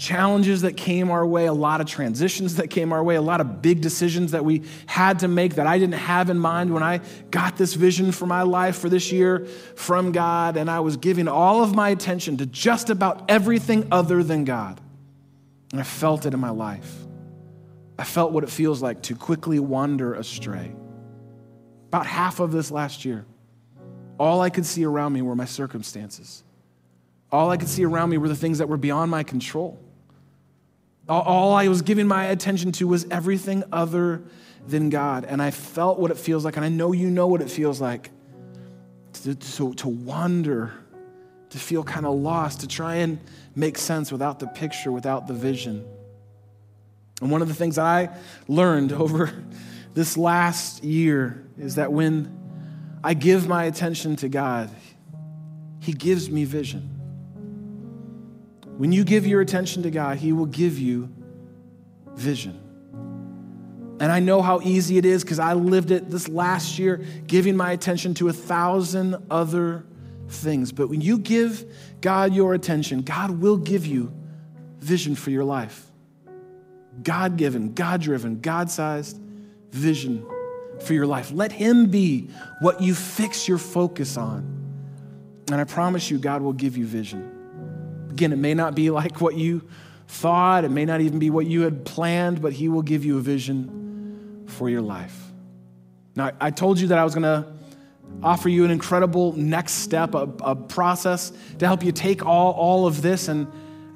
challenges 0.00 0.62
that 0.62 0.78
came 0.78 1.10
our 1.10 1.26
way, 1.26 1.44
a 1.44 1.52
lot 1.52 1.82
of 1.82 1.86
transitions 1.86 2.56
that 2.56 2.70
came 2.70 2.90
our 2.90 3.04
way, 3.04 3.16
a 3.16 3.22
lot 3.22 3.42
of 3.42 3.60
big 3.60 3.82
decisions 3.82 4.32
that 4.32 4.42
we 4.42 4.62
had 4.86 5.18
to 5.18 5.28
make 5.28 5.56
that 5.56 5.66
I 5.66 5.78
didn't 5.78 6.00
have 6.00 6.30
in 6.30 6.38
mind 6.38 6.72
when 6.72 6.82
I 6.82 7.02
got 7.30 7.58
this 7.58 7.74
vision 7.74 8.10
for 8.10 8.24
my 8.24 8.40
life 8.40 8.78
for 8.78 8.88
this 8.88 9.12
year 9.12 9.44
from 9.76 10.10
God. 10.10 10.56
And 10.56 10.70
I 10.70 10.80
was 10.80 10.96
giving 10.96 11.28
all 11.28 11.62
of 11.62 11.74
my 11.74 11.90
attention 11.90 12.38
to 12.38 12.46
just 12.46 12.88
about 12.88 13.30
everything 13.30 13.88
other 13.92 14.22
than 14.22 14.44
God. 14.44 14.80
And 15.70 15.80
I 15.80 15.84
felt 15.84 16.24
it 16.24 16.32
in 16.32 16.40
my 16.40 16.50
life. 16.50 17.06
I 17.98 18.04
felt 18.04 18.32
what 18.32 18.42
it 18.42 18.50
feels 18.50 18.80
like 18.80 19.02
to 19.02 19.14
quickly 19.14 19.58
wander 19.58 20.14
astray. 20.14 20.72
About 21.88 22.06
half 22.06 22.40
of 22.40 22.52
this 22.52 22.70
last 22.70 23.04
year, 23.04 23.26
all 24.18 24.40
I 24.40 24.48
could 24.48 24.64
see 24.64 24.86
around 24.86 25.12
me 25.12 25.20
were 25.20 25.36
my 25.36 25.44
circumstances. 25.44 26.42
All 27.30 27.50
I 27.50 27.58
could 27.58 27.68
see 27.68 27.84
around 27.84 28.08
me 28.08 28.16
were 28.16 28.28
the 28.28 28.34
things 28.34 28.58
that 28.58 28.68
were 28.70 28.78
beyond 28.78 29.10
my 29.10 29.24
control. 29.24 29.78
All 31.10 31.52
I 31.54 31.66
was 31.66 31.82
giving 31.82 32.06
my 32.06 32.26
attention 32.26 32.70
to 32.72 32.86
was 32.86 33.04
everything 33.10 33.64
other 33.72 34.22
than 34.66 34.90
God. 34.90 35.24
And 35.24 35.42
I 35.42 35.50
felt 35.50 35.98
what 35.98 36.12
it 36.12 36.16
feels 36.16 36.44
like, 36.44 36.56
and 36.56 36.64
I 36.64 36.68
know 36.68 36.92
you 36.92 37.10
know 37.10 37.26
what 37.26 37.40
it 37.40 37.50
feels 37.50 37.80
like 37.80 38.10
to, 39.24 39.34
to, 39.34 39.74
to 39.74 39.88
wander, 39.88 40.72
to 41.50 41.58
feel 41.58 41.82
kind 41.82 42.06
of 42.06 42.14
lost, 42.14 42.60
to 42.60 42.68
try 42.68 42.96
and 42.96 43.18
make 43.56 43.76
sense 43.76 44.12
without 44.12 44.38
the 44.38 44.46
picture, 44.46 44.92
without 44.92 45.26
the 45.26 45.34
vision. 45.34 45.84
And 47.20 47.30
one 47.30 47.42
of 47.42 47.48
the 47.48 47.54
things 47.54 47.74
that 47.76 47.84
I 47.84 48.10
learned 48.46 48.92
over 48.92 49.44
this 49.94 50.16
last 50.16 50.84
year 50.84 51.44
is 51.58 51.74
that 51.74 51.92
when 51.92 52.38
I 53.02 53.14
give 53.14 53.48
my 53.48 53.64
attention 53.64 54.14
to 54.16 54.28
God, 54.28 54.70
He 55.80 55.92
gives 55.92 56.30
me 56.30 56.44
vision. 56.44 56.99
When 58.80 58.92
you 58.92 59.04
give 59.04 59.26
your 59.26 59.42
attention 59.42 59.82
to 59.82 59.90
God, 59.90 60.16
He 60.16 60.32
will 60.32 60.46
give 60.46 60.78
you 60.78 61.10
vision. 62.14 62.58
And 64.00 64.10
I 64.10 64.20
know 64.20 64.40
how 64.40 64.62
easy 64.62 64.96
it 64.96 65.04
is 65.04 65.22
because 65.22 65.38
I 65.38 65.52
lived 65.52 65.90
it 65.90 66.08
this 66.08 66.30
last 66.30 66.78
year, 66.78 67.04
giving 67.26 67.58
my 67.58 67.72
attention 67.72 68.14
to 68.14 68.28
a 68.28 68.32
thousand 68.32 69.16
other 69.30 69.84
things. 70.28 70.72
But 70.72 70.88
when 70.88 71.02
you 71.02 71.18
give 71.18 71.70
God 72.00 72.32
your 72.32 72.54
attention, 72.54 73.02
God 73.02 73.32
will 73.32 73.58
give 73.58 73.84
you 73.84 74.14
vision 74.78 75.14
for 75.14 75.28
your 75.28 75.44
life. 75.44 75.84
God 77.02 77.36
given, 77.36 77.74
God 77.74 78.00
driven, 78.00 78.40
God 78.40 78.70
sized 78.70 79.20
vision 79.72 80.24
for 80.80 80.94
your 80.94 81.06
life. 81.06 81.32
Let 81.32 81.52
Him 81.52 81.90
be 81.90 82.30
what 82.62 82.80
you 82.80 82.94
fix 82.94 83.46
your 83.46 83.58
focus 83.58 84.16
on. 84.16 84.38
And 85.52 85.60
I 85.60 85.64
promise 85.64 86.10
you, 86.10 86.16
God 86.16 86.40
will 86.40 86.54
give 86.54 86.78
you 86.78 86.86
vision. 86.86 87.39
Again, 88.10 88.32
it 88.32 88.38
may 88.38 88.54
not 88.54 88.74
be 88.74 88.90
like 88.90 89.20
what 89.20 89.36
you 89.36 89.62
thought, 90.08 90.64
it 90.64 90.70
may 90.70 90.84
not 90.84 91.00
even 91.00 91.18
be 91.18 91.30
what 91.30 91.46
you 91.46 91.62
had 91.62 91.84
planned, 91.84 92.42
but 92.42 92.52
He 92.52 92.68
will 92.68 92.82
give 92.82 93.04
you 93.04 93.18
a 93.18 93.20
vision 93.20 94.44
for 94.48 94.68
your 94.68 94.82
life. 94.82 95.16
Now, 96.16 96.32
I 96.40 96.50
told 96.50 96.80
you 96.80 96.88
that 96.88 96.98
I 96.98 97.04
was 97.04 97.14
going 97.14 97.22
to 97.22 97.46
offer 98.22 98.48
you 98.48 98.64
an 98.64 98.70
incredible 98.70 99.32
next 99.34 99.74
step, 99.74 100.14
a, 100.14 100.28
a, 100.40 100.56
process 100.56 101.32
to 101.58 101.66
help 101.66 101.84
you 101.84 101.92
take 101.92 102.26
all, 102.26 102.52
all 102.52 102.86
of 102.86 103.02
this 103.02 103.28
and 103.28 103.46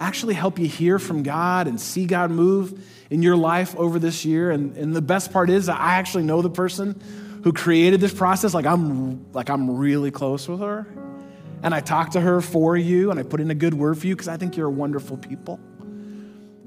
actually 0.01 0.35
help 0.35 0.59
you 0.59 0.67
hear 0.67 0.99
from 0.99 1.23
God 1.23 1.67
and 1.67 1.81
see 1.81 2.07
God 2.07 2.31
move 2.31 2.81
in 3.11 3.23
your 3.23 3.37
life 3.37 3.77
over 3.77 3.99
this 3.99 4.25
year. 4.25 4.51
And, 4.51 4.77
and 4.77 4.95
the 4.95 5.03
best 5.03 5.33
part 5.33 5.51
is 5.51 5.69
I 5.69 5.95
actually 5.95 6.25
know 6.25 6.43
the 6.43 6.51
person 6.51 7.01
who 7.43 7.53
created 7.53 8.01
this 8.01 8.15
process. 8.15 8.55
Like 8.55 8.67
I'm 8.67 9.33
like 9.33 9.51
I'm 9.51 9.77
really 9.77 10.11
close 10.11 10.49
with 10.49 10.61
her. 10.61 10.87
And 11.65 11.75
I 11.75 11.81
talked 11.81 12.13
to 12.13 12.21
her 12.21 12.43
for 12.43 12.77
you 12.77 13.11
and 13.11 13.19
I 13.19 13.23
put 13.23 13.41
in 13.41 13.51
a 13.51 13.55
good 13.55 13.73
word 13.73 13.99
for 13.99 14.07
you 14.07 14.15
because 14.15 14.29
I 14.29 14.37
think 14.37 14.55
you're 14.55 14.67
a 14.67 14.71
wonderful 14.71 15.17
people. 15.17 15.59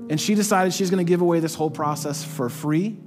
And 0.10 0.20
she 0.20 0.34
decided 0.34 0.74
she's 0.74 0.90
going 0.90 1.06
to 1.06 1.10
give 1.10 1.22
away 1.22 1.40
this 1.40 1.54
whole 1.54 1.70
process 1.70 2.24
for 2.24 2.50
free. 2.50 2.98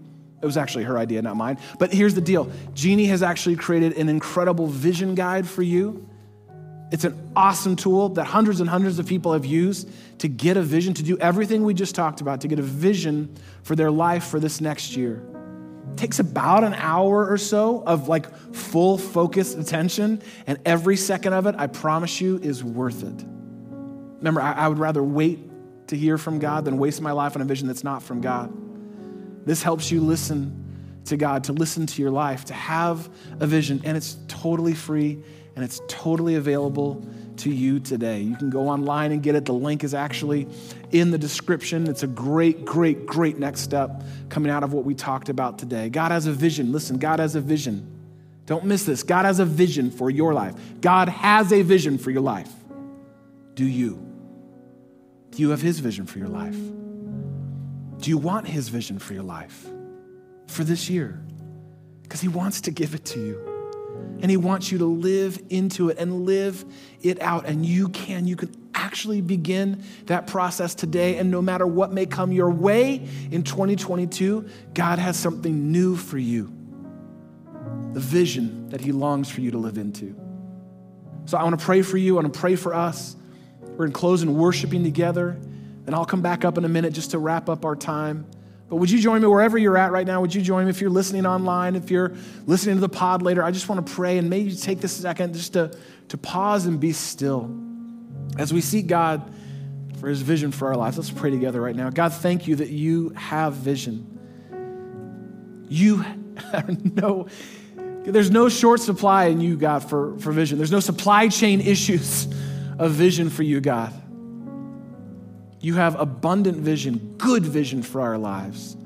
It 0.41 0.47
was 0.47 0.57
actually 0.57 0.85
her 0.85 0.97
idea, 0.97 1.21
not 1.21 1.37
mine. 1.37 1.59
But 1.81 1.93
here's 1.93 2.15
the 2.15 2.21
deal 2.21 2.51
Jeannie 2.75 3.07
has 3.07 3.25
actually 3.25 3.57
created 3.57 3.97
an 3.97 4.09
incredible 4.09 4.69
vision 4.69 5.17
guide 5.17 5.49
for 5.49 5.63
you. 5.63 6.09
It's 6.93 7.05
an 7.05 7.33
awesome 7.35 7.75
tool 7.75 8.11
that 8.11 8.25
hundreds 8.25 8.61
and 8.61 8.71
hundreds 8.71 9.01
of 9.01 9.07
people 9.07 9.33
have 9.33 9.45
used 9.45 9.91
to 10.19 10.29
get 10.29 10.57
a 10.57 10.63
vision, 10.63 10.95
to 10.95 11.03
do 11.03 11.19
everything 11.19 11.65
we 11.65 11.75
just 11.75 11.97
talked 11.97 12.21
about, 12.21 12.41
to 12.43 12.49
get 12.49 12.61
a 12.61 12.63
vision 12.63 13.37
for 13.65 13.75
their 13.75 13.91
life 13.91 14.25
for 14.25 14.39
this 14.39 14.61
next 14.61 14.97
year. 14.97 15.23
Takes 15.97 16.19
about 16.19 16.65
an 16.65 16.75
hour 16.75 17.29
or 17.29 17.37
so 17.37 17.83
of 17.87 18.09
like 18.09 18.35
full 18.55 18.97
focused 18.97 19.59
attention, 19.59 20.23
and 20.47 20.59
every 20.65 20.97
second 20.97 21.33
of 21.33 21.47
it, 21.47 21.55
I 21.59 21.67
promise 21.67 22.21
you, 22.21 22.39
is 22.39 22.65
worth 22.65 23.03
it. 23.03 23.25
Remember, 24.19 24.41
I, 24.41 24.53
I 24.53 24.69
would 24.69 24.79
rather 24.79 25.03
wait 25.03 25.51
to 25.89 25.97
hear 25.97 26.17
from 26.19 26.39
God 26.39 26.65
than 26.65 26.79
waste 26.79 27.01
my 27.03 27.13
life 27.13 27.37
on 27.37 27.43
a 27.43 27.45
vision 27.45 27.67
that's 27.67 27.85
not 27.85 28.03
from 28.03 28.21
God. 28.21 28.53
This 29.47 29.63
helps 29.63 29.91
you 29.91 30.01
listen 30.01 30.57
to 31.07 31.17
God, 31.17 31.45
to 31.45 31.53
listen 31.53 31.87
to 31.87 32.03
your 32.03 32.11
life, 32.11 32.45
to 32.47 32.55
have 32.55 33.09
a 33.41 33.47
vision, 33.47 33.81
and 33.85 33.97
it's 33.97 34.17
totally 34.29 34.75
free 34.75 35.23
and 35.57 35.65
it's 35.65 35.81
totally 35.89 36.37
available 36.37 37.05
to 37.41 37.51
you 37.51 37.81
today. 37.81 38.21
You 38.21 38.37
can 38.37 38.51
go 38.51 38.69
online 38.69 39.13
and 39.13 39.23
get 39.23 39.35
it. 39.35 39.45
The 39.45 39.53
link 39.53 39.85
is 39.85 39.95
actually 39.95 40.47
in 40.91 41.11
the 41.11 41.19
description. 41.19 41.89
It's 41.89 42.03
a 42.03 42.07
great, 42.07 42.65
great, 42.65 43.07
great 43.07 43.39
next 43.39 43.61
step 43.61 44.03
coming 44.29 44.51
out 44.51 44.63
of 44.63 44.73
what 44.73 44.85
we 44.85 44.95
talked 44.95 45.29
about 45.29 45.59
today. 45.59 45.89
God 45.89 46.13
has 46.13 46.27
a 46.27 46.33
vision. 46.33 46.73
Listen, 46.73 46.99
God 46.99 47.19
has 47.19 47.35
a 47.35 47.41
vision. 47.41 47.87
Don't 48.47 48.65
miss 48.65 48.85
this. 48.85 49.03
God 49.03 49.25
has 49.25 49.39
a 49.39 49.45
vision 49.45 49.91
for 49.91 50.11
your 50.11 50.35
life. 50.35 50.55
God 50.81 51.09
has 51.09 51.53
a 51.53 51.63
vision 51.63 51.99
for 51.99 52.11
your 52.11 52.23
life. 52.23 52.51
Do 53.55 53.65
you? 53.65 54.05
Do 55.31 55.43
you 55.43 55.51
have 55.51 55.63
His 55.63 55.79
vision 55.79 56.07
for 56.07 56.19
your 56.19 56.29
life? 56.29 56.57
Do 56.57 58.11
you 58.11 58.19
want 58.19 58.49
His 58.49 58.69
vision 58.69 58.99
for 58.99 59.15
your 59.15 59.23
life 59.23 59.69
for 60.47 60.65
this 60.65 60.91
year? 60.91 61.23
Because 62.03 62.21
He 62.21 62.29
wants 62.29 62.63
to 62.63 62.71
give 62.71 62.95
it 62.95 63.05
to 63.07 63.21
you. 63.21 63.50
And 64.23 64.31
He 64.31 64.37
wants 64.37 64.71
you 64.71 64.79
to 64.79 64.87
live 64.87 65.41
into 65.51 65.89
it 65.89 65.99
and 65.99 66.27
live 66.27 66.65
it 67.03 67.21
out. 67.21 67.47
And 67.47 67.65
you 67.65 67.89
can. 67.89 68.27
You 68.27 68.37
can 68.37 68.55
actually 68.75 69.21
begin 69.21 69.83
that 70.07 70.27
process 70.27 70.75
today. 70.75 71.17
And 71.17 71.31
no 71.31 71.43
matter 71.43 71.67
what 71.67 71.93
may 71.93 72.07
come 72.07 72.33
your 72.33 72.51
way 72.51 73.07
in 73.31 73.43
2022, 73.43 74.49
God 74.75 74.99
has 74.99 75.17
something 75.17 75.71
new 75.73 75.97
for 75.97 76.19
you 76.19 76.53
the 77.93 78.01
vision 78.01 78.69
that 78.69 78.81
He 78.81 78.93
longs 78.93 79.29
for 79.29 79.41
you 79.41 79.51
to 79.51 79.59
live 79.59 79.77
into. 79.77 80.15
So 81.25 81.37
I 81.37 81.43
want 81.43 81.59
to 81.59 81.65
pray 81.65 81.83
for 81.83 81.97
you. 81.97 82.19
I 82.19 82.23
want 82.23 82.33
to 82.33 82.41
pray 82.41 82.57
for 82.57 82.75
us. 82.75 83.17
We're 83.77 83.87
in 83.87 83.93
close 83.93 84.23
and 84.23 84.37
worshiping 84.37 84.85
together. 84.85 85.39
And 85.87 85.95
I'll 85.95 86.05
come 86.05 86.23
back 86.23 86.45
up 86.45 86.59
in 86.59 86.65
a 86.65 86.69
minute 86.69 86.93
just 86.93 87.13
to 87.13 87.19
wrap 87.19 87.49
up 87.49 87.65
our 87.65 87.77
time. 87.77 88.27
But 88.71 88.77
would 88.77 88.89
you 88.89 89.01
join 89.01 89.21
me 89.21 89.27
wherever 89.27 89.59
you're 89.59 89.77
at 89.77 89.91
right 89.91 90.07
now? 90.07 90.21
Would 90.21 90.33
you 90.33 90.41
join 90.41 90.67
me 90.67 90.71
if 90.71 90.81
you're 90.81 90.91
listening 90.91 91.27
online, 91.27 91.75
if 91.75 91.91
you're 91.91 92.13
listening 92.47 92.77
to 92.77 92.81
the 92.81 92.89
pod 92.89 93.21
later? 93.21 93.43
I 93.43 93.51
just 93.51 93.69
want 93.69 93.85
to 93.85 93.93
pray 93.93 94.17
and 94.17 94.31
maybe 94.31 94.55
take 94.55 94.81
this 94.81 94.93
second 94.93 95.35
just 95.35 95.55
to, 95.55 95.77
to 96.09 96.17
pause 96.17 96.67
and 96.67 96.79
be 96.79 96.93
still 96.93 97.53
as 98.39 98.55
we 98.55 98.61
seek 98.61 98.87
God 98.87 99.35
for 99.99 100.09
his 100.09 100.23
vision 100.23 100.53
for 100.53 100.69
our 100.69 100.77
lives. 100.77 100.97
Let's 100.97 101.11
pray 101.11 101.31
together 101.31 101.61
right 101.61 101.75
now. 101.75 101.91
God, 101.91 102.13
thank 102.13 102.47
you 102.47 102.57
that 102.57 102.69
you 102.69 103.09
have 103.11 103.55
vision. 103.55 105.67
You 105.69 106.05
no, 106.95 107.27
there's 107.75 108.31
no 108.31 108.49
short 108.49 108.79
supply 108.79 109.27
in 109.27 109.41
you, 109.41 109.57
God, 109.57 109.81
for, 109.81 110.17
for 110.21 110.31
vision. 110.31 110.59
There's 110.59 110.71
no 110.71 110.79
supply 110.79 111.27
chain 111.27 111.61
issues 111.61 112.29
of 112.79 112.93
vision 112.93 113.31
for 113.31 113.43
you, 113.43 113.61
God. 113.61 113.93
You 115.61 115.75
have 115.75 115.99
abundant 116.01 116.59
vision, 116.59 117.17
good 117.19 117.45
vision 117.45 117.83
for 117.83 118.01
our 118.01 118.17
lives. 118.17 118.77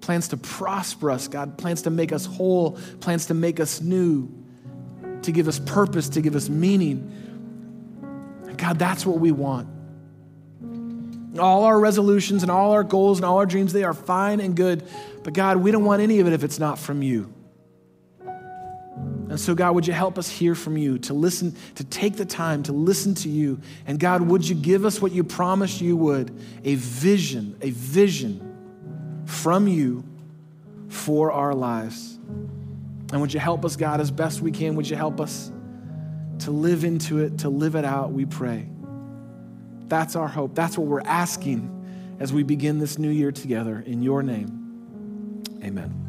Plans 0.00 0.28
to 0.28 0.36
prosper 0.36 1.10
us, 1.10 1.28
God. 1.28 1.56
Plans 1.56 1.82
to 1.82 1.90
make 1.90 2.12
us 2.12 2.26
whole, 2.26 2.72
plans 3.00 3.26
to 3.26 3.34
make 3.34 3.60
us 3.60 3.80
new, 3.80 4.28
to 5.22 5.32
give 5.32 5.48
us 5.48 5.58
purpose, 5.60 6.08
to 6.10 6.20
give 6.20 6.34
us 6.34 6.48
meaning. 6.48 7.10
God, 8.56 8.78
that's 8.78 9.06
what 9.06 9.18
we 9.18 9.32
want. 9.32 9.68
All 11.38 11.64
our 11.64 11.78
resolutions 11.78 12.42
and 12.42 12.50
all 12.50 12.72
our 12.72 12.84
goals 12.84 13.18
and 13.18 13.24
all 13.24 13.38
our 13.38 13.46
dreams, 13.46 13.72
they 13.72 13.84
are 13.84 13.94
fine 13.94 14.40
and 14.40 14.54
good. 14.54 14.84
But 15.22 15.32
God, 15.32 15.56
we 15.56 15.70
don't 15.70 15.84
want 15.84 16.02
any 16.02 16.20
of 16.20 16.26
it 16.26 16.32
if 16.32 16.44
it's 16.44 16.58
not 16.58 16.78
from 16.78 17.02
you. 17.02 17.33
And 19.34 19.40
so, 19.40 19.52
God, 19.52 19.74
would 19.74 19.84
you 19.84 19.92
help 19.92 20.16
us 20.16 20.30
hear 20.30 20.54
from 20.54 20.76
you, 20.76 20.96
to 20.98 21.12
listen, 21.12 21.56
to 21.74 21.82
take 21.82 22.14
the 22.14 22.24
time 22.24 22.62
to 22.62 22.72
listen 22.72 23.16
to 23.16 23.28
you? 23.28 23.60
And 23.84 23.98
God, 23.98 24.22
would 24.22 24.48
you 24.48 24.54
give 24.54 24.84
us 24.84 25.02
what 25.02 25.10
you 25.10 25.24
promised 25.24 25.80
you 25.80 25.96
would 25.96 26.30
a 26.62 26.76
vision, 26.76 27.58
a 27.60 27.70
vision 27.70 29.24
from 29.26 29.66
you 29.66 30.04
for 30.86 31.32
our 31.32 31.52
lives? 31.52 32.16
And 33.10 33.20
would 33.20 33.34
you 33.34 33.40
help 33.40 33.64
us, 33.64 33.74
God, 33.74 34.00
as 34.00 34.12
best 34.12 34.40
we 34.40 34.52
can? 34.52 34.76
Would 34.76 34.88
you 34.88 34.94
help 34.94 35.20
us 35.20 35.50
to 36.38 36.52
live 36.52 36.84
into 36.84 37.18
it, 37.18 37.38
to 37.38 37.48
live 37.48 37.74
it 37.74 37.84
out, 37.84 38.12
we 38.12 38.26
pray? 38.26 38.68
That's 39.88 40.14
our 40.14 40.28
hope. 40.28 40.54
That's 40.54 40.78
what 40.78 40.86
we're 40.86 41.00
asking 41.00 42.16
as 42.20 42.32
we 42.32 42.44
begin 42.44 42.78
this 42.78 43.00
new 43.00 43.10
year 43.10 43.32
together. 43.32 43.82
In 43.84 44.00
your 44.00 44.22
name, 44.22 45.42
amen. 45.64 46.03